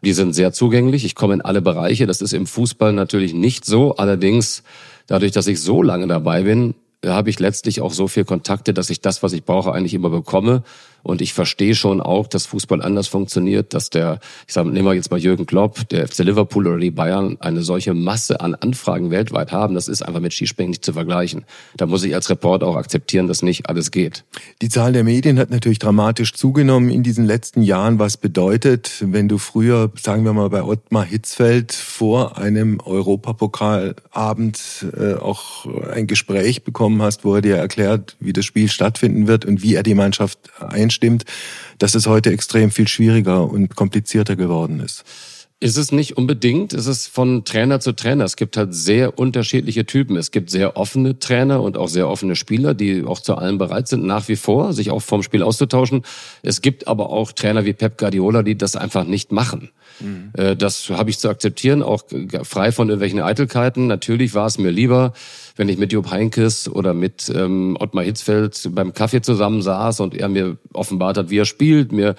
[0.02, 1.04] Die sind sehr zugänglich.
[1.04, 2.08] Ich komme in alle Bereiche.
[2.08, 3.94] Das ist im Fußball natürlich nicht so.
[3.94, 4.64] Allerdings,
[5.06, 6.74] dadurch, dass ich so lange dabei bin,
[7.06, 10.10] habe ich letztlich auch so viel Kontakte, dass ich das, was ich brauche, eigentlich immer
[10.10, 10.64] bekomme.
[11.04, 14.94] Und ich verstehe schon auch, dass Fußball anders funktioniert, dass der, ich sage, nehmen wir
[14.94, 19.10] jetzt mal Jürgen Klopp, der FC Liverpool oder die Bayern eine solche Masse an Anfragen
[19.10, 19.74] weltweit haben.
[19.74, 21.44] Das ist einfach mit Skispringen nicht zu vergleichen.
[21.76, 24.24] Da muss ich als Reporter auch akzeptieren, dass nicht alles geht.
[24.62, 27.98] Die Zahl der Medien hat natürlich dramatisch zugenommen in diesen letzten Jahren.
[27.98, 35.16] Was bedeutet, wenn du früher, sagen wir mal, bei Ottmar Hitzfeld vor einem Europapokalabend äh,
[35.16, 39.62] auch ein Gespräch bekommen hast, wo er dir erklärt, wie das Spiel stattfinden wird und
[39.62, 41.24] wie er die Mannschaft einstellt, stimmt,
[41.78, 45.04] dass es heute extrem viel schwieriger und komplizierter geworden ist.
[45.60, 46.74] Ist es nicht unbedingt.
[46.74, 48.24] Es ist von Trainer zu Trainer.
[48.24, 50.16] Es gibt halt sehr unterschiedliche Typen.
[50.16, 53.88] Es gibt sehr offene Trainer und auch sehr offene Spieler, die auch zu allem bereit
[53.88, 56.02] sind, nach wie vor, sich auch vom Spiel auszutauschen.
[56.42, 59.70] Es gibt aber auch Trainer wie Pep Guardiola, die das einfach nicht machen.
[60.00, 60.32] Mhm.
[60.34, 62.02] Äh, das habe ich zu akzeptieren, auch
[62.42, 63.86] frei von irgendwelchen Eitelkeiten.
[63.86, 65.14] Natürlich war es mir lieber,
[65.56, 70.14] wenn ich mit Job Heinkes oder mit ähm, Ottmar Hitzfeld beim Kaffee zusammen saß und
[70.14, 72.16] er mir offenbart hat, wie er spielt, mir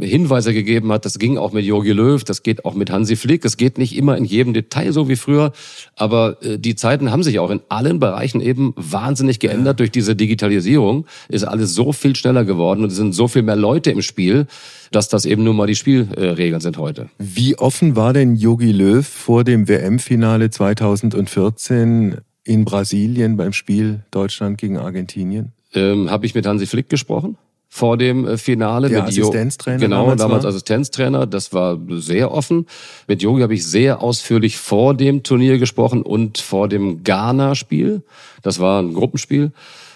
[0.00, 1.04] Hinweise gegeben hat.
[1.04, 3.44] Das ging auch mit Jogi Löw, das geht auch mit Hansi Flick.
[3.44, 5.52] Es geht nicht immer in jedem Detail so wie früher,
[5.96, 9.74] aber äh, die Zeiten haben sich auch in allen Bereichen eben wahnsinnig geändert.
[9.74, 9.82] Ja.
[9.82, 13.56] Durch diese Digitalisierung ist alles so viel schneller geworden und es sind so viel mehr
[13.56, 14.46] Leute im Spiel
[14.90, 17.08] dass das eben nur mal die Spielregeln sind heute.
[17.18, 24.58] Wie offen war denn Yogi Löw vor dem WM-Finale 2014 in Brasilien beim Spiel Deutschland
[24.58, 25.52] gegen Argentinien?
[25.74, 27.36] Ähm, Habe ich mit Hansi Flick gesprochen?
[27.74, 28.90] vor dem äh, Finale.
[28.90, 29.78] Der mit Assistenztrainer.
[29.78, 31.26] Jo genau, damals, damals Assistenztrainer.
[31.26, 32.66] Das war sehr offen.
[33.08, 38.02] Mit Yogi habe ich sehr ausführlich vor dem Turnier gesprochen und vor dem Ghana-Spiel.
[38.42, 39.52] Das war ein Gruppenspiel.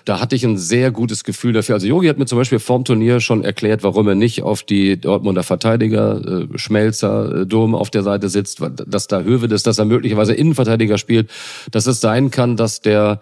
[0.06, 1.74] Da hatte ich ein sehr gutes Gefühl dafür.
[1.74, 5.00] Also Yogi hat mir zum Beispiel vorm Turnier schon erklärt, warum er nicht auf die
[5.00, 9.78] Dortmunder Verteidiger, äh, Schmelzer, äh, Dom auf der Seite sitzt, dass da Höwe ist, dass
[9.78, 11.28] er möglicherweise Innenverteidiger spielt,
[11.72, 13.20] dass es sein kann, dass der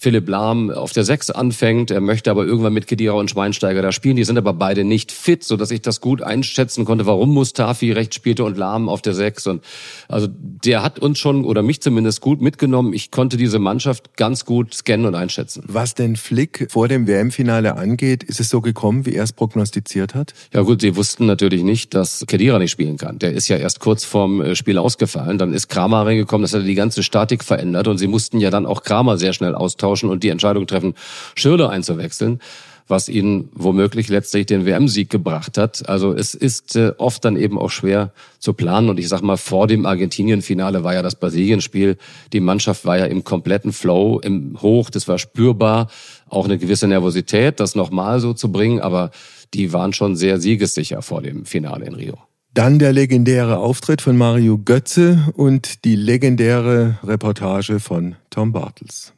[0.00, 1.90] Philipp Lahm auf der Sechs anfängt.
[1.90, 4.16] Er möchte aber irgendwann mit Kedira und Schweinsteiger da spielen.
[4.16, 7.92] Die sind aber beide nicht fit, so dass ich das gut einschätzen konnte, warum Mustafi
[7.92, 9.46] rechts spielte und Lahm auf der Sechs.
[9.46, 9.64] Und
[10.08, 12.92] also der hat uns schon oder mich zumindest gut mitgenommen.
[12.92, 15.64] Ich konnte diese Mannschaft ganz gut scannen und einschätzen.
[15.66, 20.14] Was denn Flick vor dem WM-Finale angeht, ist es so gekommen, wie er es prognostiziert
[20.14, 20.34] hat?
[20.52, 23.18] Ja gut, sie wussten natürlich nicht, dass Kedira nicht spielen kann.
[23.18, 25.38] Der ist ja erst kurz vorm äh, Spiel ausgefallen.
[25.38, 28.66] Dann ist Kramer reingekommen, das hat die ganze Statik verändert und sie mussten ja dann
[28.66, 30.94] auch Kramer sehr schnell austauschen austauschen und die Entscheidung treffen,
[31.34, 32.40] Schirle einzuwechseln
[32.86, 35.88] was ihnen womöglich letztlich den WM-Sieg gebracht hat.
[35.88, 38.90] Also es ist äh, oft dann eben auch schwer zu planen.
[38.90, 41.96] Und ich sag mal, vor dem Argentinien-Finale war ja das Brasilien-Spiel.
[42.34, 44.90] Die Mannschaft war ja im kompletten Flow, im Hoch.
[44.90, 45.88] Das war spürbar.
[46.28, 48.80] Auch eine gewisse Nervosität, das nochmal so zu bringen.
[48.80, 49.12] Aber
[49.54, 52.18] die waren schon sehr siegessicher vor dem Finale in Rio.
[52.52, 59.13] Dann der legendäre Auftritt von Mario Götze und die legendäre Reportage von Tom Bartels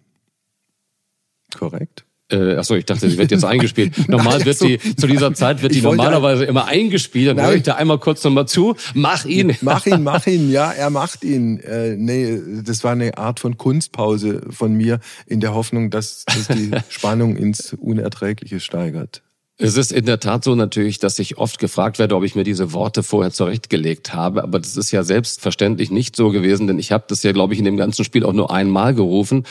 [1.57, 2.05] korrekt?
[2.29, 4.09] Äh, achso, ich dachte, sie wird jetzt eingespielt.
[4.09, 7.29] Normal wird die, zu dieser Zeit wird die normalerweise immer eingespielt.
[7.29, 8.75] Dann höre ich da einmal kurz nochmal zu.
[8.95, 9.57] Mach ihn.
[9.61, 11.61] Mach ihn, mach ihn, ja, er macht ihn.
[11.61, 16.49] Äh, nee, das war eine Art von Kunstpause von mir in der Hoffnung, dass, dass
[16.49, 19.23] die Spannung ins Unerträgliche steigert.
[19.59, 22.45] Es ist in der Tat so natürlich, dass ich oft gefragt werde, ob ich mir
[22.45, 24.43] diese Worte vorher zurechtgelegt habe.
[24.43, 27.61] Aber das ist ja selbstverständlich nicht so gewesen, denn ich habe das ja, glaube ich,
[27.61, 29.45] in dem ganzen Spiel auch nur einmal gerufen.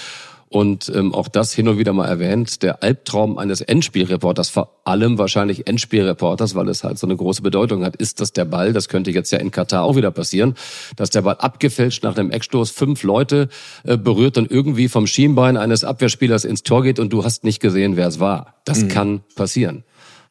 [0.48, 5.18] Und ähm, auch das hin und wieder mal erwähnt, der Albtraum eines Endspielreporters, vor allem
[5.18, 8.88] wahrscheinlich Endspielreporters, weil es halt so eine große Bedeutung hat, ist, dass der Ball, das
[8.88, 10.54] könnte jetzt ja in Katar auch wieder passieren,
[10.96, 13.50] dass der Ball abgefälscht nach dem Eckstoß fünf Leute
[13.84, 17.60] äh, berührt und irgendwie vom Schienbein eines Abwehrspielers ins Tor geht und du hast nicht
[17.60, 18.56] gesehen, wer es war.
[18.66, 18.88] Das mhm.
[18.90, 19.84] kann passieren.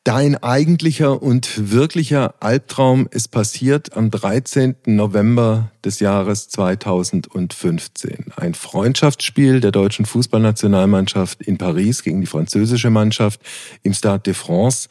[0.04, 4.74] Dein eigentlicher und wirklicher Albtraum ist passiert am 13.
[4.84, 8.26] November des Jahres 2015.
[8.36, 13.40] Ein Freundschaftsspiel der deutschen Fußballnationalmannschaft in Paris gegen die französische Mannschaft
[13.82, 14.90] im Stade de France.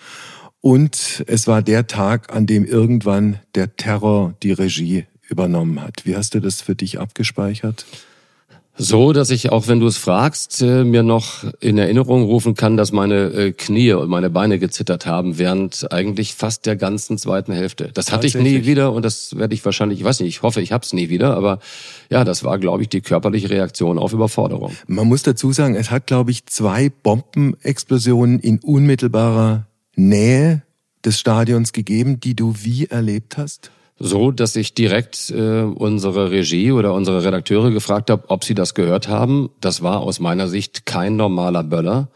[0.62, 6.08] Und es war der Tag, an dem irgendwann der Terror die Regie übernommen hat.
[6.08, 7.86] Wie hast du das für dich abgespeichert?
[8.76, 12.76] So, dass ich auch, wenn du es fragst, äh, mir noch in Erinnerung rufen kann,
[12.76, 17.54] dass meine äh, Knie und meine Beine gezittert haben während eigentlich fast der ganzen zweiten
[17.54, 17.92] Hälfte.
[17.94, 20.60] Das hatte ich nie wieder und das werde ich wahrscheinlich, ich weiß nicht, ich hoffe,
[20.60, 21.60] ich hab's nie wieder, aber
[22.10, 24.76] ja, das war, glaube ich, die körperliche Reaktion auf Überforderung.
[24.88, 30.64] Man muss dazu sagen, es hat, glaube ich, zwei Bombenexplosionen in unmittelbarer Nähe
[31.06, 33.72] des Stadions gegeben, die du wie erlebt hast?
[34.00, 38.74] So, dass ich direkt äh, unsere Regie oder unsere Redakteure gefragt habe, ob sie das
[38.74, 39.50] gehört haben.
[39.62, 42.10] Das war aus meiner Sicht kein normaler Böller.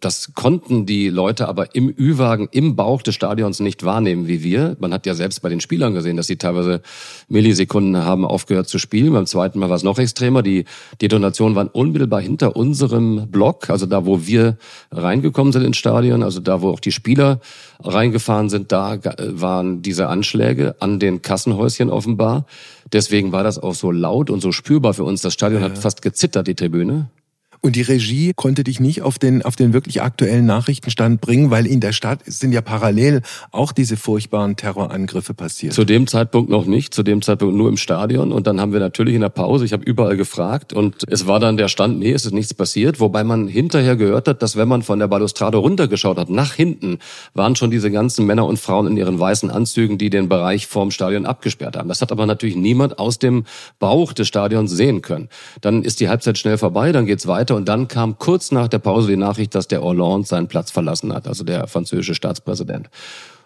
[0.00, 4.76] Das konnten die Leute aber im Ü-Wagen, im Bauch des Stadions nicht wahrnehmen wie wir.
[4.80, 6.80] Man hat ja selbst bei den Spielern gesehen, dass sie teilweise
[7.28, 9.12] Millisekunden haben aufgehört zu spielen.
[9.12, 10.42] Beim zweiten Mal war es noch extremer.
[10.42, 10.64] Die
[11.02, 14.56] Detonationen waren unmittelbar hinter unserem Block, also da, wo wir
[14.90, 17.40] reingekommen sind ins Stadion, also da, wo auch die Spieler
[17.82, 22.46] reingefahren sind, da waren diese Anschläge an den Kassenhäuschen offenbar.
[22.90, 25.20] Deswegen war das auch so laut und so spürbar für uns.
[25.20, 25.68] Das Stadion ja.
[25.68, 27.10] hat fast gezittert, die Tribüne.
[27.62, 31.66] Und die Regie konnte dich nicht auf den, auf den wirklich aktuellen Nachrichtenstand bringen, weil
[31.66, 33.20] in der Stadt sind ja parallel
[33.52, 35.74] auch diese furchtbaren Terrorangriffe passiert.
[35.74, 38.32] Zu dem Zeitpunkt noch nicht, zu dem Zeitpunkt nur im Stadion.
[38.32, 41.38] Und dann haben wir natürlich in der Pause, ich habe überall gefragt und es war
[41.38, 42.98] dann der Stand, nee, es ist nichts passiert.
[42.98, 46.98] Wobei man hinterher gehört hat, dass wenn man von der Balustrade runtergeschaut hat, nach hinten,
[47.34, 50.90] waren schon diese ganzen Männer und Frauen in ihren weißen Anzügen, die den Bereich vorm
[50.90, 51.88] Stadion abgesperrt haben.
[51.88, 53.44] Das hat aber natürlich niemand aus dem
[53.78, 55.28] Bauch des Stadions sehen können.
[55.60, 57.56] Dann ist die Halbzeit schnell vorbei, dann geht's weiter weiter.
[57.56, 61.12] Und dann kam kurz nach der Pause die Nachricht, dass der Hollande seinen Platz verlassen
[61.12, 62.88] hat, also der französische Staatspräsident.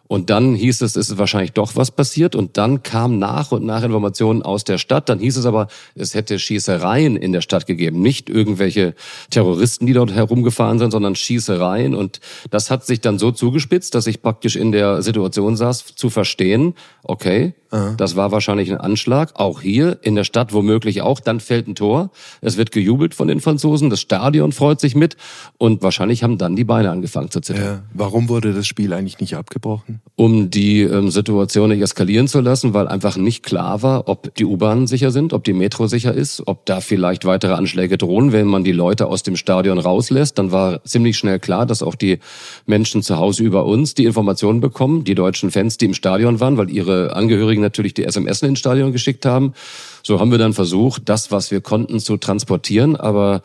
[0.07, 2.35] Und dann hieß es, es ist wahrscheinlich doch was passiert.
[2.35, 5.09] Und dann kam nach und nach Informationen aus der Stadt.
[5.09, 8.03] Dann hieß es aber, es hätte Schießereien in der Stadt gegeben.
[8.03, 8.95] Nicht irgendwelche
[9.31, 11.95] Terroristen, die dort herumgefahren sind, sondern Schießereien.
[11.95, 16.11] Und das hat sich dann so zugespitzt, dass ich praktisch in der Situation saß, zu
[16.11, 17.55] verstehen, okay,
[17.97, 19.33] das war wahrscheinlich ein Anschlag.
[19.35, 21.21] Auch hier in der Stadt womöglich auch.
[21.21, 22.11] Dann fällt ein Tor.
[22.41, 23.91] Es wird gejubelt von den Franzosen.
[23.91, 25.17] Das Stadion freut sich mit.
[25.59, 27.65] Und wahrscheinlich haben dann die Beine angefangen zu zittern.
[27.65, 27.83] Ja.
[27.93, 30.01] Warum wurde das Spiel eigentlich nicht abgebrochen?
[30.15, 34.45] Um die ähm, Situation nicht eskalieren zu lassen, weil einfach nicht klar war, ob die
[34.45, 38.47] U-Bahnen sicher sind, ob die Metro sicher ist, ob da vielleicht weitere Anschläge drohen, wenn
[38.47, 40.39] man die Leute aus dem Stadion rauslässt.
[40.39, 42.21] Dann war ziemlich schnell klar, dass auch die
[42.67, 46.57] Menschen zu Hause über uns die Informationen bekommen, die deutschen Fans, die im Stadion waren,
[46.57, 49.55] weil ihre Angehörigen natürlich die SMS ins Stadion geschickt haben.
[50.03, 52.97] So haben wir dann versucht, das, was wir konnten, zu transportieren.
[52.97, 53.43] Aber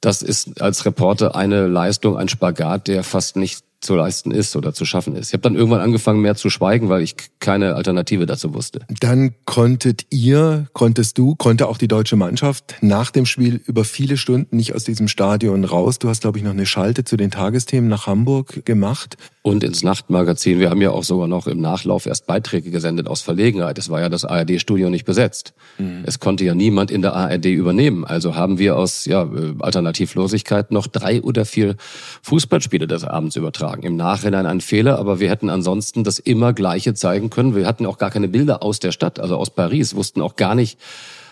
[0.00, 4.72] das ist als Reporter eine Leistung, ein Spagat, der fast nicht zu leisten ist oder
[4.72, 5.28] zu schaffen ist.
[5.28, 8.80] Ich habe dann irgendwann angefangen, mehr zu schweigen, weil ich keine Alternative dazu wusste.
[9.00, 14.16] Dann konntet ihr, konntest du, konnte auch die deutsche Mannschaft nach dem Spiel über viele
[14.16, 15.98] Stunden nicht aus diesem Stadion raus.
[15.98, 19.16] Du hast, glaube ich, noch eine Schalte zu den Tagesthemen nach Hamburg gemacht.
[19.42, 20.60] Und ins Nachtmagazin.
[20.60, 23.76] Wir haben ja auch sogar noch im Nachlauf erst Beiträge gesendet aus Verlegenheit.
[23.76, 25.52] Es war ja das ARD-Studio nicht besetzt.
[25.78, 26.04] Mhm.
[26.06, 28.04] Es konnte ja niemand in der ARD übernehmen.
[28.04, 31.74] Also haben wir aus ja, äh, Alternativlosigkeit noch drei oder vier
[32.22, 33.82] Fußballspiele des Abends übertragen sagen.
[33.84, 37.56] Im Nachhinein ein Fehler, aber wir hätten ansonsten das immer Gleiche zeigen können.
[37.56, 40.54] Wir hatten auch gar keine Bilder aus der Stadt, also aus Paris, wussten auch gar
[40.54, 40.78] nicht,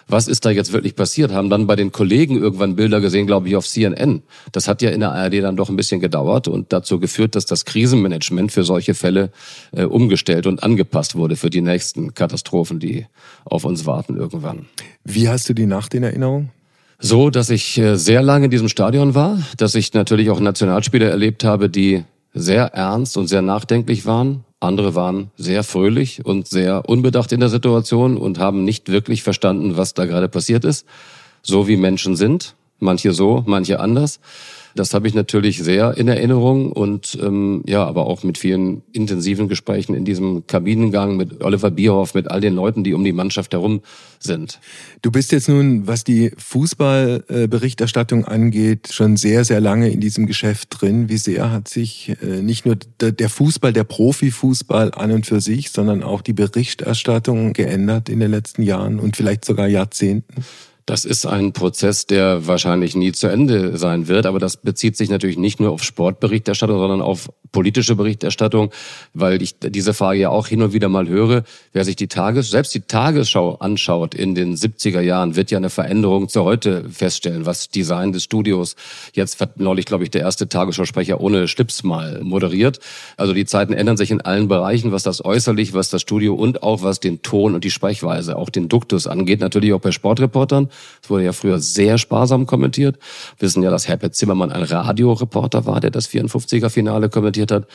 [0.08, 3.48] was ist da jetzt wirklich passiert, haben dann bei den Kollegen irgendwann Bilder gesehen, glaube
[3.48, 4.22] ich, auf CNN.
[4.50, 7.46] Das hat ja in der ARD dann doch ein bisschen gedauert und dazu geführt, dass
[7.46, 9.30] das Krisenmanagement für solche Fälle
[9.72, 13.06] äh, umgestellt und angepasst wurde für die nächsten Katastrophen, die
[13.44, 14.66] auf uns warten irgendwann.
[15.04, 16.48] Wie hast du die Nacht in Erinnerung?
[16.98, 21.08] So, dass ich äh, sehr lange in diesem Stadion war, dass ich natürlich auch Nationalspieler
[21.08, 24.44] erlebt habe, die sehr ernst und sehr nachdenklich waren.
[24.60, 29.76] Andere waren sehr fröhlich und sehr unbedacht in der Situation und haben nicht wirklich verstanden,
[29.76, 30.86] was da gerade passiert ist.
[31.42, 32.54] So wie Menschen sind.
[32.78, 34.20] Manche so, manche anders.
[34.74, 39.48] Das habe ich natürlich sehr in Erinnerung und ähm, ja, aber auch mit vielen intensiven
[39.48, 43.52] Gesprächen in diesem Kabinengang mit Oliver Bierhoff, mit all den Leuten, die um die Mannschaft
[43.52, 43.80] herum
[44.18, 44.60] sind.
[45.02, 50.68] Du bist jetzt nun, was die Fußballberichterstattung angeht, schon sehr, sehr lange in diesem Geschäft
[50.70, 51.08] drin.
[51.08, 55.70] Wie sehr hat sich äh, nicht nur der Fußball, der Profifußball an und für sich,
[55.70, 60.44] sondern auch die Berichterstattung geändert in den letzten Jahren und vielleicht sogar Jahrzehnten?
[60.90, 65.08] Das ist ein Prozess, der wahrscheinlich nie zu Ende sein wird, aber das bezieht sich
[65.08, 68.70] natürlich nicht nur auf Sportberichterstattung, sondern auf politische Berichterstattung,
[69.14, 71.44] weil ich diese Frage ja auch hin und wieder mal höre.
[71.72, 75.70] Wer sich die Tages, selbst die Tagesschau anschaut in den 70er Jahren, wird ja eine
[75.70, 78.74] Veränderung zu heute feststellen, was Design des Studios
[79.12, 82.80] jetzt neulich, glaube ich, der erste Tagesschausprecher ohne Schlips mal moderiert.
[83.16, 86.64] Also die Zeiten ändern sich in allen Bereichen, was das äußerlich, was das Studio und
[86.64, 89.38] auch was den Ton und die Sprechweise, auch den Duktus angeht.
[89.38, 90.68] Natürlich auch bei Sportreportern.
[91.02, 92.98] Es wurde ja früher sehr sparsam kommentiert.
[93.38, 97.66] Wir wissen ja, dass Herbert Zimmermann ein Radioreporter war, der das 54er-Finale kommentiert hat.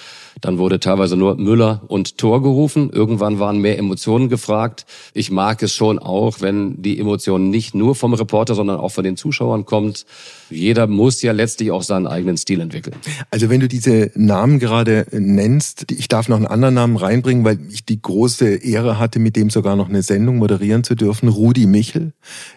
[0.42, 2.90] Dann wurde teilweise nur Müller und Tor gerufen.
[2.92, 4.86] Irgendwann waren mehr Emotionen gefragt.
[5.14, 9.04] Ich mag es schon auch, wenn die Emotion nicht nur vom Reporter, sondern auch von
[9.04, 10.06] den Zuschauern kommt.
[10.50, 12.96] Jeder muss ja letztlich auch seinen eigenen Stil entwickeln.
[13.32, 17.60] Also wenn du diese Namen gerade nennst, ich darf noch einen anderen Namen reinbringen, weil
[17.70, 21.30] ich die große Ehre hatte, mit dem sogar noch eine Sendung moderieren zu dürfen.
[21.30, 22.14] Rudi Michel,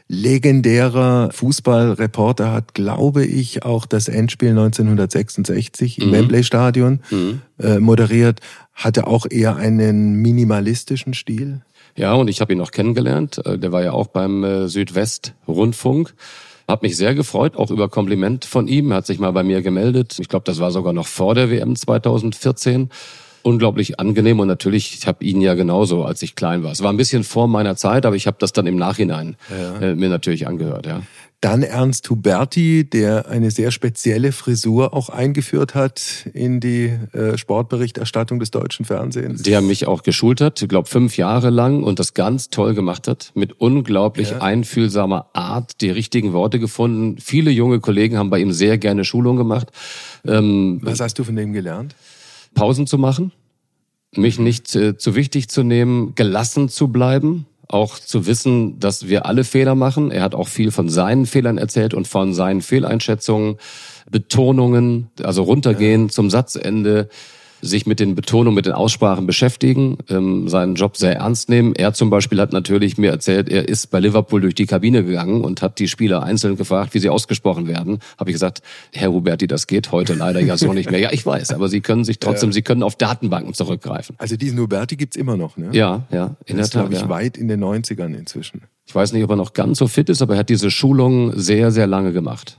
[0.09, 6.13] legendärer Fußballreporter, hat, glaube ich, auch das Endspiel 1966 im mhm.
[6.13, 7.43] Wembley Stadion mhm.
[7.59, 8.41] äh, moderiert,
[8.75, 11.61] hatte auch eher einen minimalistischen Stil.
[11.95, 13.45] Ja, und ich habe ihn auch kennengelernt.
[13.45, 16.15] Äh, der war ja auch beim äh, Südwest-Rundfunk.
[16.67, 18.91] Hab mich sehr gefreut, auch über Kompliment von ihm.
[18.91, 20.19] Er hat sich mal bei mir gemeldet.
[20.21, 22.91] Ich glaube, das war sogar noch vor der WM 2014
[23.43, 26.73] unglaublich angenehm und natürlich, ich habe ihn ja genauso, als ich klein war.
[26.73, 29.89] Es war ein bisschen vor meiner Zeit, aber ich habe das dann im Nachhinein ja.
[29.89, 30.87] äh, mir natürlich angehört.
[30.87, 31.03] Ja.
[31.41, 38.41] Dann Ernst Huberti, der eine sehr spezielle Frisur auch eingeführt hat in die äh, Sportberichterstattung
[38.41, 39.43] des deutschen Fernsehens.
[39.43, 43.07] Der mich auch geschult hat, ich glaube fünf Jahre lang und das ganz toll gemacht
[43.07, 44.39] hat, mit unglaublich ja.
[44.39, 47.19] einfühlsamer Art die richtigen Worte gefunden.
[47.21, 49.69] Viele junge Kollegen haben bei ihm sehr gerne Schulung gemacht.
[50.27, 51.95] Ähm, Was hast du von dem gelernt?
[52.59, 53.33] Pausen zu machen,
[54.15, 59.27] mich nicht äh, zu wichtig zu nehmen, gelassen zu bleiben auch zu wissen, dass wir
[59.27, 60.11] alle Fehler machen.
[60.11, 63.59] Er hat auch viel von seinen Fehlern erzählt und von seinen Fehleinschätzungen,
[64.11, 66.09] Betonungen, also runtergehen ja.
[66.09, 67.11] zum Satzende
[67.61, 71.75] sich mit den Betonungen, mit den Aussprachen beschäftigen, ähm, seinen Job sehr ernst nehmen.
[71.75, 75.43] Er zum Beispiel hat natürlich mir erzählt, er ist bei Liverpool durch die Kabine gegangen
[75.43, 77.99] und hat die Spieler einzeln gefragt, wie sie ausgesprochen werden.
[78.19, 81.01] Habe ich gesagt, Herr Huberti, das geht heute leider ja so nicht mehr.
[81.01, 82.55] Ja, ich weiß, aber Sie können sich trotzdem, ja.
[82.55, 84.17] Sie können auf Datenbanken zurückgreifen.
[84.19, 85.71] Also diesen Huberti gibt's immer noch, ne?
[85.73, 86.37] Ja, ja.
[86.47, 87.09] In das der Tat, ich, ja.
[87.09, 88.63] weit in den 90ern inzwischen.
[88.87, 91.39] Ich weiß nicht, ob er noch ganz so fit ist, aber er hat diese Schulung
[91.39, 92.59] sehr, sehr lange gemacht.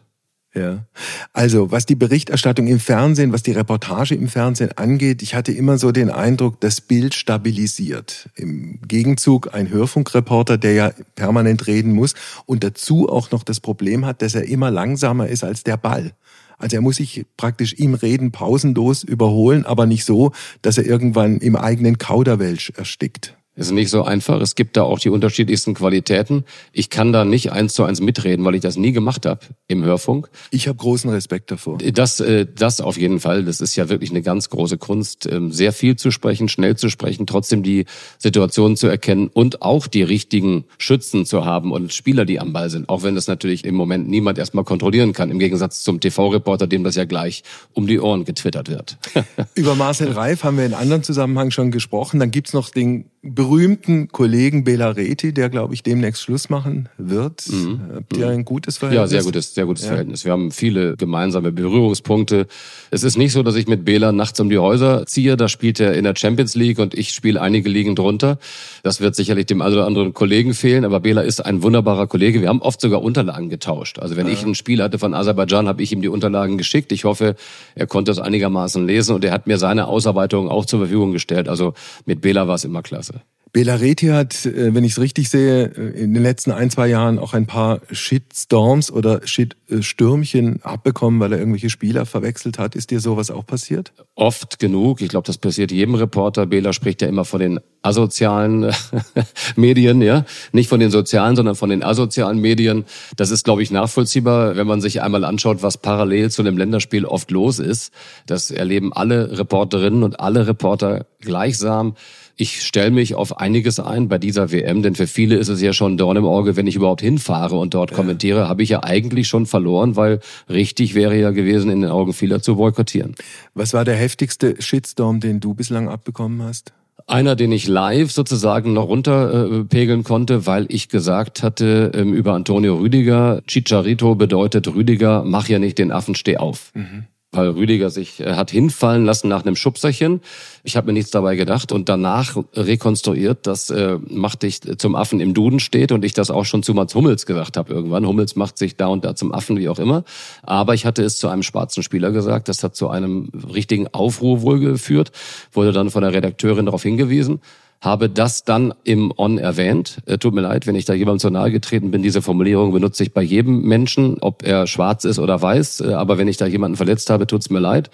[0.55, 0.85] Ja.
[1.31, 5.77] Also, was die Berichterstattung im Fernsehen, was die Reportage im Fernsehen angeht, ich hatte immer
[5.77, 8.29] so den Eindruck, das Bild stabilisiert.
[8.35, 12.15] Im Gegenzug ein Hörfunkreporter, der ja permanent reden muss
[12.47, 16.13] und dazu auch noch das Problem hat, dass er immer langsamer ist als der Ball.
[16.57, 21.37] Also er muss sich praktisch im Reden pausenlos überholen, aber nicht so, dass er irgendwann
[21.37, 24.39] im eigenen Kauderwelsch erstickt ist nicht so einfach.
[24.41, 26.45] Es gibt da auch die unterschiedlichsten Qualitäten.
[26.71, 29.83] Ich kann da nicht eins zu eins mitreden, weil ich das nie gemacht habe im
[29.83, 30.29] Hörfunk.
[30.51, 31.77] Ich habe großen Respekt davor.
[31.77, 33.43] Das, äh, das auf jeden Fall.
[33.43, 36.89] Das ist ja wirklich eine ganz große Kunst, ähm, sehr viel zu sprechen, schnell zu
[36.89, 37.85] sprechen, trotzdem die
[38.17, 42.69] Situation zu erkennen und auch die richtigen Schützen zu haben und Spieler, die am Ball
[42.69, 42.89] sind.
[42.89, 46.83] Auch wenn das natürlich im Moment niemand erstmal kontrollieren kann, im Gegensatz zum TV-Reporter, dem
[46.83, 47.43] das ja gleich
[47.73, 48.97] um die Ohren getwittert wird.
[49.55, 52.19] Über Marcel Reif haben wir in anderen Zusammenhang schon gesprochen.
[52.19, 57.43] Dann gibt's noch den berühmten Kollegen Bela Reti, der, glaube ich, demnächst Schluss machen wird.
[57.49, 57.81] Mhm.
[57.95, 59.11] Habt ihr ein gutes Verhältnis?
[59.11, 59.89] Ja, sehr gutes, sehr gutes ja.
[59.89, 60.23] Verhältnis.
[60.23, 62.47] Wir haben viele gemeinsame Berührungspunkte.
[62.91, 65.35] Es ist nicht so, dass ich mit Bela nachts um die Häuser ziehe.
[65.35, 68.39] Da spielt er in der Champions League und ich spiele einige Ligen drunter.
[68.83, 72.39] Das wird sicherlich dem einen oder anderen Kollegen fehlen, aber Bela ist ein wunderbarer Kollege.
[72.41, 73.99] Wir haben oft sogar Unterlagen getauscht.
[73.99, 74.33] Also wenn ja.
[74.33, 76.93] ich ein Spiel hatte von Aserbaidschan, habe ich ihm die Unterlagen geschickt.
[76.93, 77.35] Ich hoffe,
[77.75, 81.49] er konnte es einigermaßen lesen und er hat mir seine Ausarbeitung auch zur Verfügung gestellt.
[81.49, 81.73] Also
[82.05, 83.18] mit Bela war es immer klasse.
[83.51, 87.17] Belareti hat, äh, wenn ich es richtig sehe, äh, in den letzten ein, zwei Jahren
[87.17, 92.75] auch ein paar Shitstorms oder Shitstürmchen abbekommen, weil er irgendwelche Spieler verwechselt hat.
[92.75, 93.91] Ist dir sowas auch passiert?
[94.15, 95.01] Oft genug.
[95.01, 96.45] Ich glaube, das passiert jedem Reporter.
[96.45, 98.71] Bela spricht ja immer von den asozialen
[99.55, 100.25] Medien, ja.
[100.51, 102.85] Nicht von den sozialen, sondern von den asozialen Medien.
[103.15, 107.05] Das ist, glaube ich, nachvollziehbar, wenn man sich einmal anschaut, was parallel zu einem Länderspiel
[107.05, 107.91] oft los ist.
[108.27, 111.95] Das erleben alle Reporterinnen und alle Reporter gleichsam
[112.39, 115.73] ich stelle mich auf einiges ein bei dieser WM, denn für viele ist es ja
[115.73, 119.27] schon Dorn im Auge, wenn ich überhaupt hinfahre und dort kommentiere, habe ich ja eigentlich
[119.27, 123.15] schon verloren, weil richtig wäre ja gewesen, in den Augen vieler zu boykottieren.
[123.55, 126.71] Was war der heftigste Shitstorm, den du bislang abbekommen hast?
[127.07, 132.77] Einer, den ich live sozusagen noch runterpegeln konnte, weil ich gesagt hatte ähm, über Antonio
[132.77, 136.71] Rüdiger, Chicharito bedeutet Rüdiger, mach ja nicht den Affen, steh auf.
[136.73, 137.03] Mhm.
[137.31, 140.21] Weil Rüdiger sich äh, hat hinfallen lassen nach einem Schubserchen.
[140.63, 145.19] Ich habe mir nichts dabei gedacht und danach rekonstruiert, dass äh, macht dich zum Affen
[145.19, 148.07] im Duden steht und ich das auch schon zu Mats Hummels gesagt habe irgendwann.
[148.07, 150.03] Hummels macht sich da und da zum Affen, wie auch immer.
[150.41, 152.47] Aber ich hatte es zu einem schwarzen Spieler gesagt.
[152.47, 155.11] Das hat zu einem richtigen Aufruhr wohl geführt.
[155.51, 157.41] Wurde dann von der Redakteurin darauf hingewiesen
[157.81, 159.99] habe das dann im On erwähnt.
[160.05, 162.03] Äh, tut mir leid, wenn ich da jemandem zu nahe getreten bin.
[162.03, 165.81] Diese Formulierung benutze ich bei jedem Menschen, ob er schwarz ist oder weiß.
[165.81, 167.89] Äh, aber wenn ich da jemanden verletzt habe, tut's mir leid.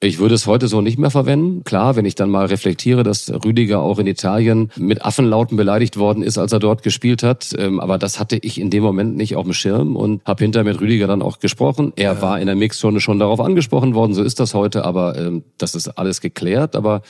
[0.00, 1.64] Ich würde es heute so nicht mehr verwenden.
[1.64, 6.22] Klar, wenn ich dann mal reflektiere, dass Rüdiger auch in Italien mit Affenlauten beleidigt worden
[6.22, 7.52] ist, als er dort gespielt hat.
[7.58, 10.70] Ähm, aber das hatte ich in dem Moment nicht auf dem Schirm und habe hinterher
[10.70, 11.92] mit Rüdiger dann auch gesprochen.
[11.96, 12.22] Er ja.
[12.22, 15.74] war in der Mixzone schon darauf angesprochen worden, so ist das heute, aber ähm, das
[15.74, 16.76] ist alles geklärt.
[16.76, 17.02] Aber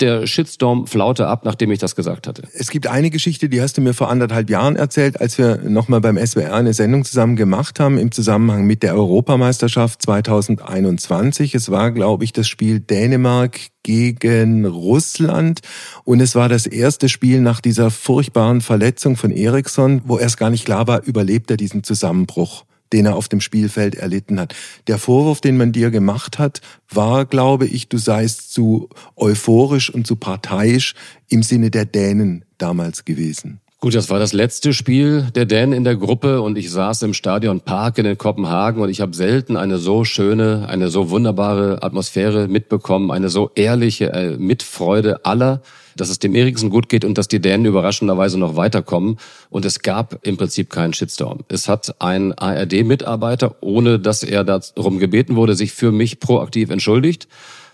[0.00, 2.44] der Shitstorm flaute ab, nachdem ich das gesagt hatte.
[2.54, 6.00] Es gibt eine Geschichte, die hast du mir vor anderthalb Jahren erzählt, als wir nochmal
[6.00, 11.54] beim SWR eine Sendung zusammen gemacht haben im Zusammenhang mit der Europameisterschaft 2021.
[11.54, 15.60] Es war, glaube ich, ich das Spiel Dänemark gegen Russland
[16.04, 20.50] und es war das erste Spiel nach dieser furchtbaren Verletzung von Eriksson, wo erst gar
[20.50, 24.52] nicht klar war, überlebt er diesen Zusammenbruch den er auf dem Spielfeld erlitten hat.
[24.88, 30.08] Der Vorwurf, den man dir gemacht hat, war, glaube ich, du seist zu euphorisch und
[30.08, 30.96] zu parteiisch
[31.28, 33.60] im Sinne der Dänen damals gewesen.
[33.82, 37.14] Gut, das war das letzte Spiel der Dänen in der Gruppe und ich saß im
[37.14, 42.46] Stadion Parken in Kopenhagen und ich habe selten eine so schöne, eine so wunderbare Atmosphäre
[42.46, 45.62] mitbekommen, eine so ehrliche äh, Mitfreude aller,
[45.96, 49.16] dass es dem Eriksen gut geht und dass die Dänen überraschenderweise noch weiterkommen.
[49.48, 51.38] Und es gab im Prinzip keinen Shitstorm.
[51.48, 57.28] Es hat ein ARD-Mitarbeiter, ohne dass er darum gebeten wurde, sich für mich proaktiv entschuldigt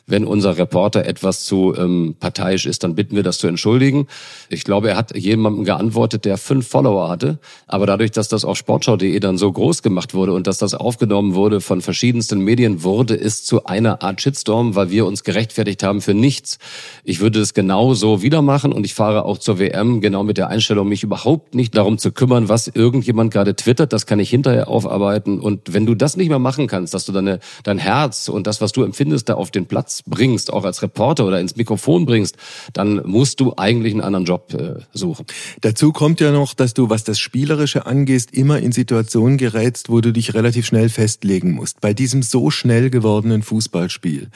[0.07, 4.07] wenn unser Reporter etwas zu ähm, parteiisch ist, dann bitten wir das zu entschuldigen.
[4.49, 7.39] Ich glaube, er hat jemandem geantwortet, der fünf Follower hatte.
[7.67, 11.35] Aber dadurch, dass das auf sportschau.de dann so groß gemacht wurde und dass das aufgenommen
[11.35, 16.01] wurde von verschiedensten Medien, wurde es zu einer Art Shitstorm, weil wir uns gerechtfertigt haben
[16.01, 16.59] für nichts.
[17.03, 20.39] Ich würde es genau so wieder machen und ich fahre auch zur WM genau mit
[20.39, 23.93] der Einstellung, mich überhaupt nicht darum zu kümmern, was irgendjemand gerade twittert.
[23.93, 25.41] Das kann ich hinterher aufarbeiten.
[25.41, 28.61] Und wenn du das nicht mehr machen kannst, dass du deine, dein Herz und das,
[28.61, 32.37] was du empfindest, da auf den Platz bringst, auch als Reporter oder ins Mikrofon bringst,
[32.73, 35.27] dann musst du eigentlich einen anderen Job äh, suchen.
[35.61, 40.01] Dazu kommt ja noch, dass du, was das Spielerische angeht, immer in Situationen gerätst, wo
[40.01, 41.81] du dich relativ schnell festlegen musst.
[41.81, 44.29] Bei diesem so schnell gewordenen Fußballspiel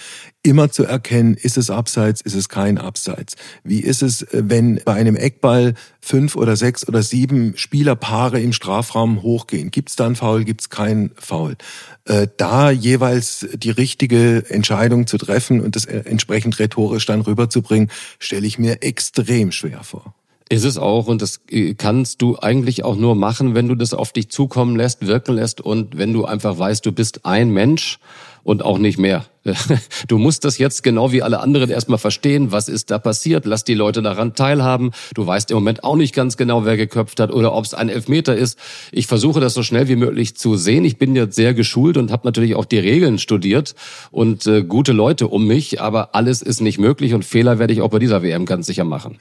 [0.42, 3.36] immer zu erkennen, ist es abseits, ist es kein abseits.
[3.62, 8.52] Wie ist es, äh, wenn bei einem Eckball fünf oder sechs oder sieben Spielerpaare im
[8.52, 9.70] Strafraum hochgehen?
[9.70, 11.56] Gibt es da einen Foul, gibt es keinen Foul?
[12.06, 17.90] Äh, da jeweils die richtige Entscheidung zu treffen und das äh, entsprechend rhetorisch dann rüberzubringen,
[18.18, 20.14] stelle ich mir extrem schwer vor.
[20.48, 21.42] Ist es auch und das
[21.78, 25.60] kannst du eigentlich auch nur machen, wenn du das auf dich zukommen lässt, wirken lässt
[25.60, 28.00] und wenn du einfach weißt, du bist ein Mensch
[28.42, 29.26] und auch nicht mehr.
[30.08, 33.46] Du musst das jetzt genau wie alle anderen erstmal verstehen, was ist da passiert.
[33.46, 34.90] Lass die Leute daran teilhaben.
[35.14, 37.88] Du weißt im Moment auch nicht ganz genau, wer geköpft hat oder ob es ein
[37.88, 38.58] Elfmeter ist.
[38.92, 40.84] Ich versuche das so schnell wie möglich zu sehen.
[40.84, 43.74] Ich bin jetzt sehr geschult und habe natürlich auch die Regeln studiert
[44.10, 47.80] und äh, gute Leute um mich, aber alles ist nicht möglich und Fehler werde ich
[47.82, 49.18] auch bei dieser WM ganz sicher machen.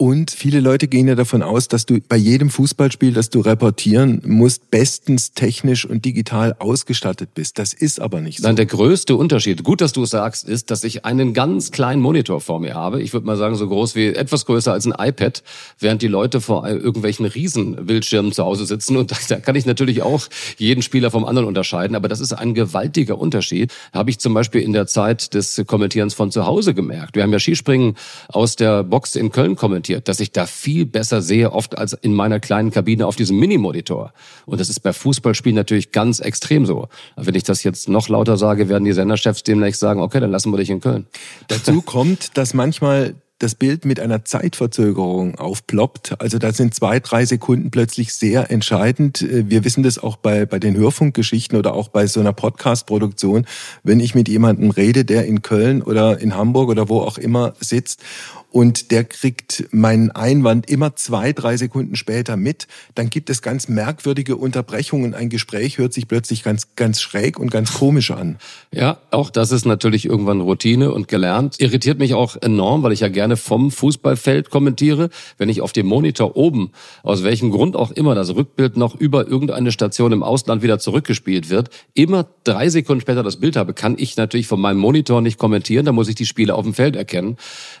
[0.00, 4.22] Und viele Leute gehen ja davon aus, dass du bei jedem Fußballspiel, das du reportieren
[4.24, 7.58] musst, bestens technisch und digital ausgestattet bist.
[7.58, 8.46] Das ist aber nicht so.
[8.46, 12.02] Nein, der größte Unterschied, gut, dass du es sagst, ist, dass ich einen ganz kleinen
[12.02, 13.00] Monitor vor mir habe.
[13.00, 15.44] Ich würde mal sagen, so groß wie, etwas größer als ein iPad,
[15.78, 18.96] während die Leute vor irgendwelchen Riesenbildschirmen zu Hause sitzen.
[18.96, 20.26] Und da kann ich natürlich auch
[20.58, 21.94] jeden Spieler vom anderen unterscheiden.
[21.94, 23.72] Aber das ist ein gewaltiger Unterschied.
[23.92, 27.14] Habe ich zum Beispiel in der Zeit des Kommentierens von zu Hause gemerkt.
[27.14, 27.94] Wir haben ja Skispringen
[28.26, 32.12] aus der Box in Köln kommentiert dass ich da viel besser sehe, oft als in
[32.12, 34.12] meiner kleinen Kabine auf diesem Minimonitor.
[34.46, 36.88] Und das ist bei Fußballspielen natürlich ganz extrem so.
[37.14, 40.52] Wenn ich das jetzt noch lauter sage, werden die Senderchefs demnächst sagen, okay, dann lassen
[40.52, 41.06] wir dich in Köln.
[41.48, 46.20] Dazu kommt, dass manchmal das Bild mit einer Zeitverzögerung aufploppt.
[46.20, 49.26] Also da sind zwei, drei Sekunden plötzlich sehr entscheidend.
[49.26, 53.46] Wir wissen das auch bei, bei den Hörfunkgeschichten oder auch bei so einer Podcast-Produktion,
[53.82, 57.54] wenn ich mit jemandem rede, der in Köln oder in Hamburg oder wo auch immer
[57.60, 58.02] sitzt
[58.50, 63.68] und der kriegt meinen Einwand immer zwei, drei Sekunden später mit, dann gibt es ganz
[63.68, 65.14] merkwürdige Unterbrechungen.
[65.14, 68.38] Ein Gespräch hört sich plötzlich ganz, ganz schräg und ganz komisch an.
[68.72, 71.60] Ja, auch das ist natürlich irgendwann Routine und gelernt.
[71.60, 75.10] Irritiert mich auch enorm, weil ich ja gerne vom Fußballfeld kommentiere.
[75.38, 76.72] Wenn ich auf dem Monitor oben,
[77.04, 81.50] aus welchem Grund auch immer, das Rückbild noch über irgendeine Station im Ausland wieder zurückgespielt
[81.50, 85.38] wird, immer drei Sekunden später das Bild habe, kann ich natürlich von meinem Monitor nicht
[85.38, 85.86] kommentieren.
[85.86, 87.36] Da muss ich die Spiele auf dem Feld erkennen.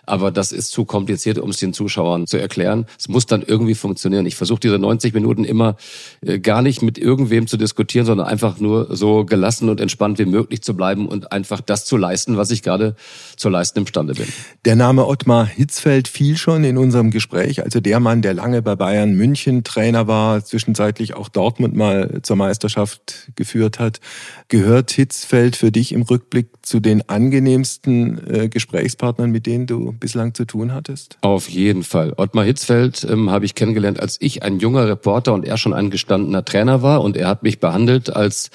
[0.06, 2.86] Aber das ist zu kompliziert, um es den Zuschauern zu erklären.
[2.98, 4.26] Es muss dann irgendwie funktionieren.
[4.26, 5.76] Ich versuche diese 90 Minuten immer
[6.20, 10.26] äh, gar nicht mit irgendwem zu diskutieren, sondern einfach nur so gelassen und entspannt wie
[10.26, 12.96] möglich zu bleiben und einfach das zu leisten, was ich gerade
[13.36, 14.26] zu leisten imstande bin.
[14.64, 17.62] Der Name Ottmar Hitzfeld fiel schon in unserem Gespräch.
[17.62, 22.36] Also der Mann, der lange bei Bayern München Trainer war, zwischenzeitlich auch Dortmund mal zur
[22.36, 24.00] Meisterschaft geführt hat.
[24.48, 30.34] Gehört Hitzfeld für dich im Rückblick zu den angenehmsten äh, Gesprächspartnern, mit denen du bislang
[30.34, 31.16] zu tun hattest?
[31.20, 32.12] Auf jeden Fall.
[32.16, 35.90] Ottmar Hitzfeld ähm, habe ich kennengelernt, als ich ein junger Reporter und er schon ein
[35.90, 38.50] gestandener Trainer war und er hat mich behandelt als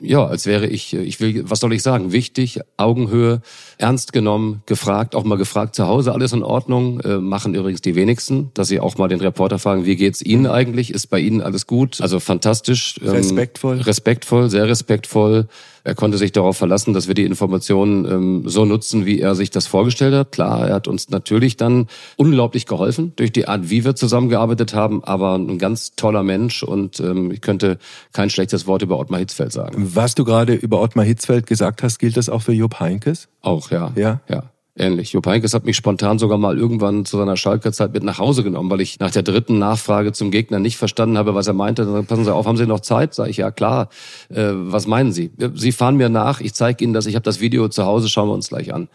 [0.00, 3.42] ja, als wäre ich, äh, ich will, was soll ich sagen, wichtig, Augenhöhe,
[3.78, 7.94] ernst genommen, gefragt, auch mal gefragt, zu Hause alles in Ordnung, äh, machen übrigens die
[7.94, 11.40] wenigsten, dass sie auch mal den Reporter fragen, wie geht's Ihnen eigentlich, ist bei Ihnen
[11.40, 12.00] alles gut?
[12.00, 12.98] Also fantastisch.
[13.02, 13.80] Ähm, respektvoll.
[13.80, 15.48] Respektvoll, sehr respektvoll.
[15.84, 19.50] Er konnte sich darauf verlassen, dass wir die Informationen ähm, so nutzen, wie er sich
[19.50, 20.32] das vorgestellt hat.
[20.32, 25.02] Klar, er hat uns natürlich dann unglaublich geholfen durch die Art, wie wir zusammengearbeitet haben,
[25.04, 27.78] aber ein ganz toller Mensch und ähm, ich könnte
[28.12, 29.90] kein schlechtes Wort über Ottmar Hitzfeld sagen.
[29.94, 33.28] Was du gerade über Ottmar Hitzfeld gesagt hast, gilt das auch für Jupp Heinkes?
[33.40, 33.92] Auch, ja.
[33.96, 34.20] Ja?
[34.28, 35.12] Ja ähnlich.
[35.12, 38.42] Jupp Heynckes hat mich spontan sogar mal irgendwann zu seiner Schalker Zeit mit nach Hause
[38.42, 41.84] genommen, weil ich nach der dritten Nachfrage zum Gegner nicht verstanden habe, was er meinte.
[41.84, 43.14] Dann passen Sie auf, haben Sie noch Zeit?
[43.14, 43.88] Sag ich, ja klar.
[44.28, 45.30] Äh, was meinen Sie?
[45.54, 48.28] Sie fahren mir nach, ich zeige Ihnen das, ich habe das Video zu Hause, schauen
[48.28, 48.88] wir uns gleich an.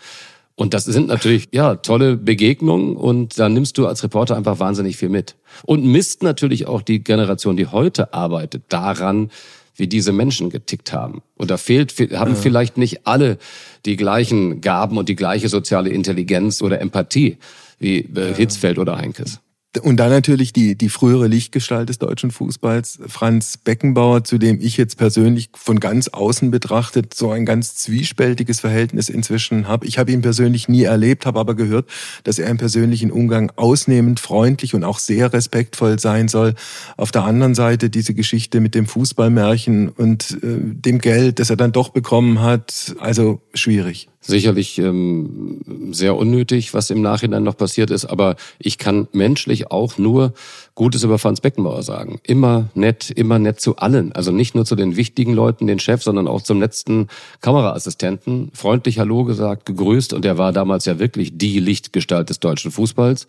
[0.57, 4.95] Und das sind natürlich ja tolle Begegnungen und da nimmst du als Reporter einfach wahnsinnig
[4.95, 5.35] viel mit.
[5.63, 9.31] Und misst natürlich auch die Generation, die heute arbeitet, daran,
[9.75, 11.21] wie diese Menschen getickt haben.
[11.35, 13.37] Und da fehlt, haben vielleicht nicht alle
[13.85, 17.37] die gleichen Gaben und die gleiche soziale Intelligenz oder Empathie
[17.79, 19.39] wie äh, Hitzfeld oder Heinkes.
[19.77, 24.77] Und dann natürlich die, die frühere Lichtgestalt des deutschen Fußballs, Franz Beckenbauer, zu dem ich
[24.77, 29.85] jetzt persönlich von ganz außen betrachtet so ein ganz zwiespältiges Verhältnis inzwischen habe.
[29.85, 31.89] Ich habe ihn persönlich nie erlebt, habe aber gehört,
[32.23, 36.55] dass er im persönlichen Umgang ausnehmend freundlich und auch sehr respektvoll sein soll.
[36.97, 41.57] Auf der anderen Seite diese Geschichte mit dem Fußballmärchen und äh, dem Geld, das er
[41.57, 47.91] dann doch bekommen hat, also schwierig sicherlich ähm, sehr unnötig, was im Nachhinein noch passiert
[47.91, 50.33] ist, aber ich kann menschlich auch nur
[50.73, 52.19] Gutes über Franz Beckenbauer sagen.
[52.23, 54.11] Immer nett, immer nett zu allen.
[54.11, 57.07] Also nicht nur zu den wichtigen Leuten, den Chef, sondern auch zum letzten
[57.41, 58.51] Kameraassistenten.
[58.53, 63.27] Freundlich Hallo gesagt, gegrüßt und er war damals ja wirklich die Lichtgestalt des deutschen Fußballs.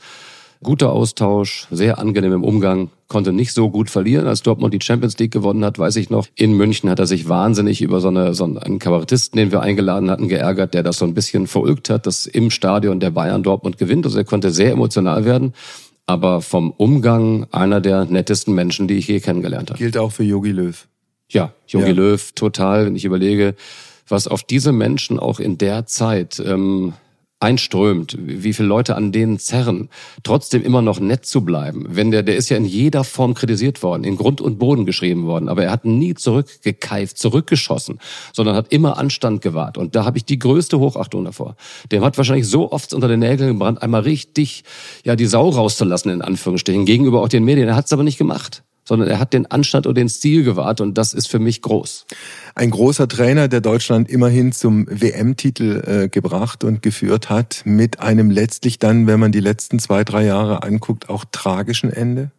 [0.66, 4.26] Guter Austausch, sehr angenehm im Umgang, konnte nicht so gut verlieren.
[4.26, 7.28] Als Dortmund die Champions League gewonnen hat, weiß ich noch, in München hat er sich
[7.28, 11.04] wahnsinnig über so, eine, so einen Kabarettisten, den wir eingeladen hatten, geärgert, der das so
[11.04, 14.04] ein bisschen verulgt hat, dass im Stadion der Bayern Dortmund gewinnt.
[14.06, 15.54] Also er konnte sehr emotional werden.
[16.04, 19.78] Aber vom Umgang einer der nettesten Menschen, die ich je kennengelernt habe.
[19.78, 20.86] Gilt auch für Yogi Löw.
[21.30, 21.92] Ja, Yogi ja.
[21.92, 22.86] Löw, total.
[22.86, 23.54] Wenn ich überlege,
[24.08, 26.92] was auf diese Menschen auch in der Zeit ähm,
[27.38, 29.90] einströmt, wie viele Leute an denen zerren,
[30.22, 31.84] trotzdem immer noch nett zu bleiben.
[31.90, 35.26] Wenn der, der ist ja in jeder Form kritisiert worden, in Grund und Boden geschrieben
[35.26, 37.98] worden, aber er hat nie zurückgekeift, zurückgeschossen,
[38.32, 39.76] sondern hat immer Anstand gewahrt.
[39.76, 41.56] Und da habe ich die größte Hochachtung davor.
[41.92, 44.64] Dem hat wahrscheinlich so oft unter den Nägeln gebrannt, einmal richtig
[45.04, 47.68] ja die Sau rauszulassen, in Anführungsstrichen, gegenüber auch den Medien.
[47.68, 50.80] Er hat es aber nicht gemacht sondern er hat den Anstand und den Stil gewahrt
[50.80, 52.06] und das ist für mich groß.
[52.54, 58.30] Ein großer Trainer, der Deutschland immerhin zum WM-Titel äh, gebracht und geführt hat, mit einem
[58.30, 62.30] letztlich dann, wenn man die letzten zwei, drei Jahre anguckt, auch tragischen Ende?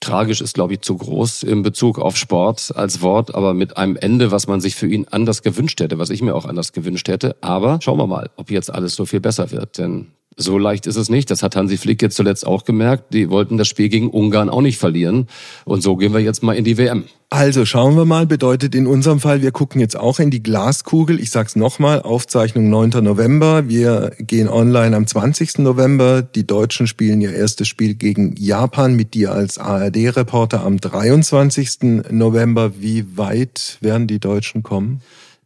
[0.00, 3.96] Tragisch ist, glaube ich, zu groß im Bezug auf Sport als Wort, aber mit einem
[3.96, 7.08] Ende, was man sich für ihn anders gewünscht hätte, was ich mir auch anders gewünscht
[7.08, 7.36] hätte.
[7.42, 9.76] Aber schauen wir mal, ob jetzt alles so viel besser wird.
[9.76, 10.06] Denn
[10.40, 11.30] so leicht ist es nicht.
[11.30, 13.12] Das hat Hansi Flick jetzt zuletzt auch gemerkt.
[13.12, 15.28] Die wollten das Spiel gegen Ungarn auch nicht verlieren.
[15.64, 17.04] Und so gehen wir jetzt mal in die WM.
[17.32, 21.20] Also schauen wir mal, bedeutet in unserem Fall, wir gucken jetzt auch in die Glaskugel.
[21.20, 23.04] Ich sag's nochmal, Aufzeichnung 9.
[23.04, 23.68] November.
[23.68, 25.58] Wir gehen online am 20.
[25.58, 26.22] November.
[26.22, 32.10] Die Deutschen spielen ihr erstes Spiel gegen Japan mit dir als ARD-Reporter am 23.
[32.10, 32.72] November.
[32.80, 35.00] Wie weit werden die Deutschen kommen?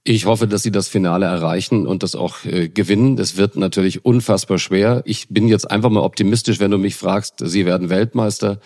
[0.06, 3.16] Ich hoffe, dass sie das Finale erreichen und das auch äh, gewinnen.
[3.16, 5.00] Das wird natürlich unfassbar schwer.
[5.06, 8.60] Ich bin jetzt einfach mal optimistisch, wenn du mich fragst, sie werden Weltmeister.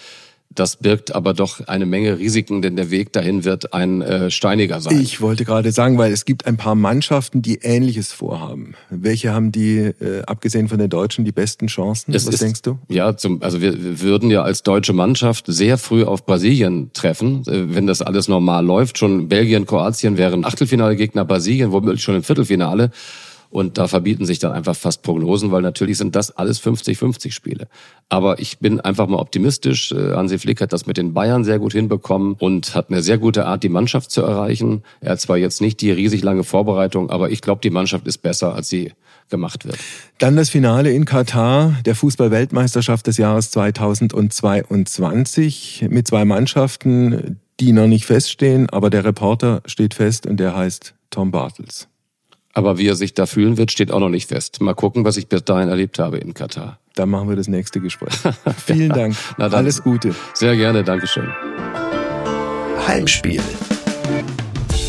[0.59, 4.81] Das birgt aber doch eine Menge Risiken, denn der Weg dahin wird ein äh, steiniger
[4.81, 5.01] sein.
[5.01, 8.75] Ich wollte gerade sagen, weil es gibt ein paar Mannschaften, die Ähnliches vorhaben.
[8.91, 12.13] Welche haben die, äh, abgesehen von den Deutschen, die besten Chancen?
[12.13, 12.77] Es Was ist, denkst du?
[12.89, 17.45] Ja, zum, also wir, wir würden ja als deutsche Mannschaft sehr früh auf Brasilien treffen,
[17.47, 18.99] äh, wenn das alles normal läuft.
[18.99, 22.91] Schon Belgien, Kroatien wären Achtelfinale-Gegner, Brasilien womöglich schon im Viertelfinale.
[23.51, 27.69] Und da verbieten sich dann einfach fast Prognosen, weil natürlich sind das alles 50-50 Spiele.
[28.09, 29.93] Aber ich bin einfach mal optimistisch.
[29.93, 33.19] Äh, Hansi Flick hat das mit den Bayern sehr gut hinbekommen und hat eine sehr
[33.19, 34.83] gute Art, die Mannschaft zu erreichen.
[35.01, 38.19] Er hat zwar jetzt nicht die riesig lange Vorbereitung, aber ich glaube, die Mannschaft ist
[38.19, 38.93] besser, als sie
[39.31, 39.79] gemacht wird.
[40.19, 47.87] Dann das Finale in Katar der Fußball-Weltmeisterschaft des Jahres 2022 mit zwei Mannschaften, die noch
[47.87, 51.88] nicht feststehen, aber der Reporter steht fest und der heißt Tom Bartels.
[52.59, 54.61] Aber wie er sich da fühlen wird, steht auch noch nicht fest.
[54.61, 56.81] Mal gucken, was ich bis dahin erlebt habe in Katar.
[56.97, 58.13] Dann machen wir das nächste Gespräch.
[58.67, 58.97] Vielen ja.
[58.97, 59.17] Dank.
[59.37, 60.13] Na dann, Alles Gute.
[60.35, 61.29] Sehr gerne, Dankeschön.
[62.85, 63.41] Heimspiel.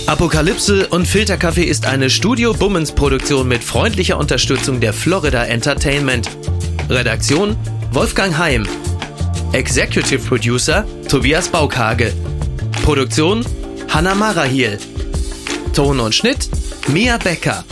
[0.07, 6.28] Apokalypse und Filterkaffee ist eine Studio Bummens Produktion mit freundlicher Unterstützung der Florida Entertainment.
[6.89, 7.55] Redaktion
[7.91, 8.65] Wolfgang Heim.
[9.51, 12.13] Executive Producer Tobias Baukage.
[12.82, 13.45] Produktion
[13.89, 14.80] Hanna Marahiel.
[15.74, 16.49] Ton und Schnitt
[16.88, 17.63] Mia Becker.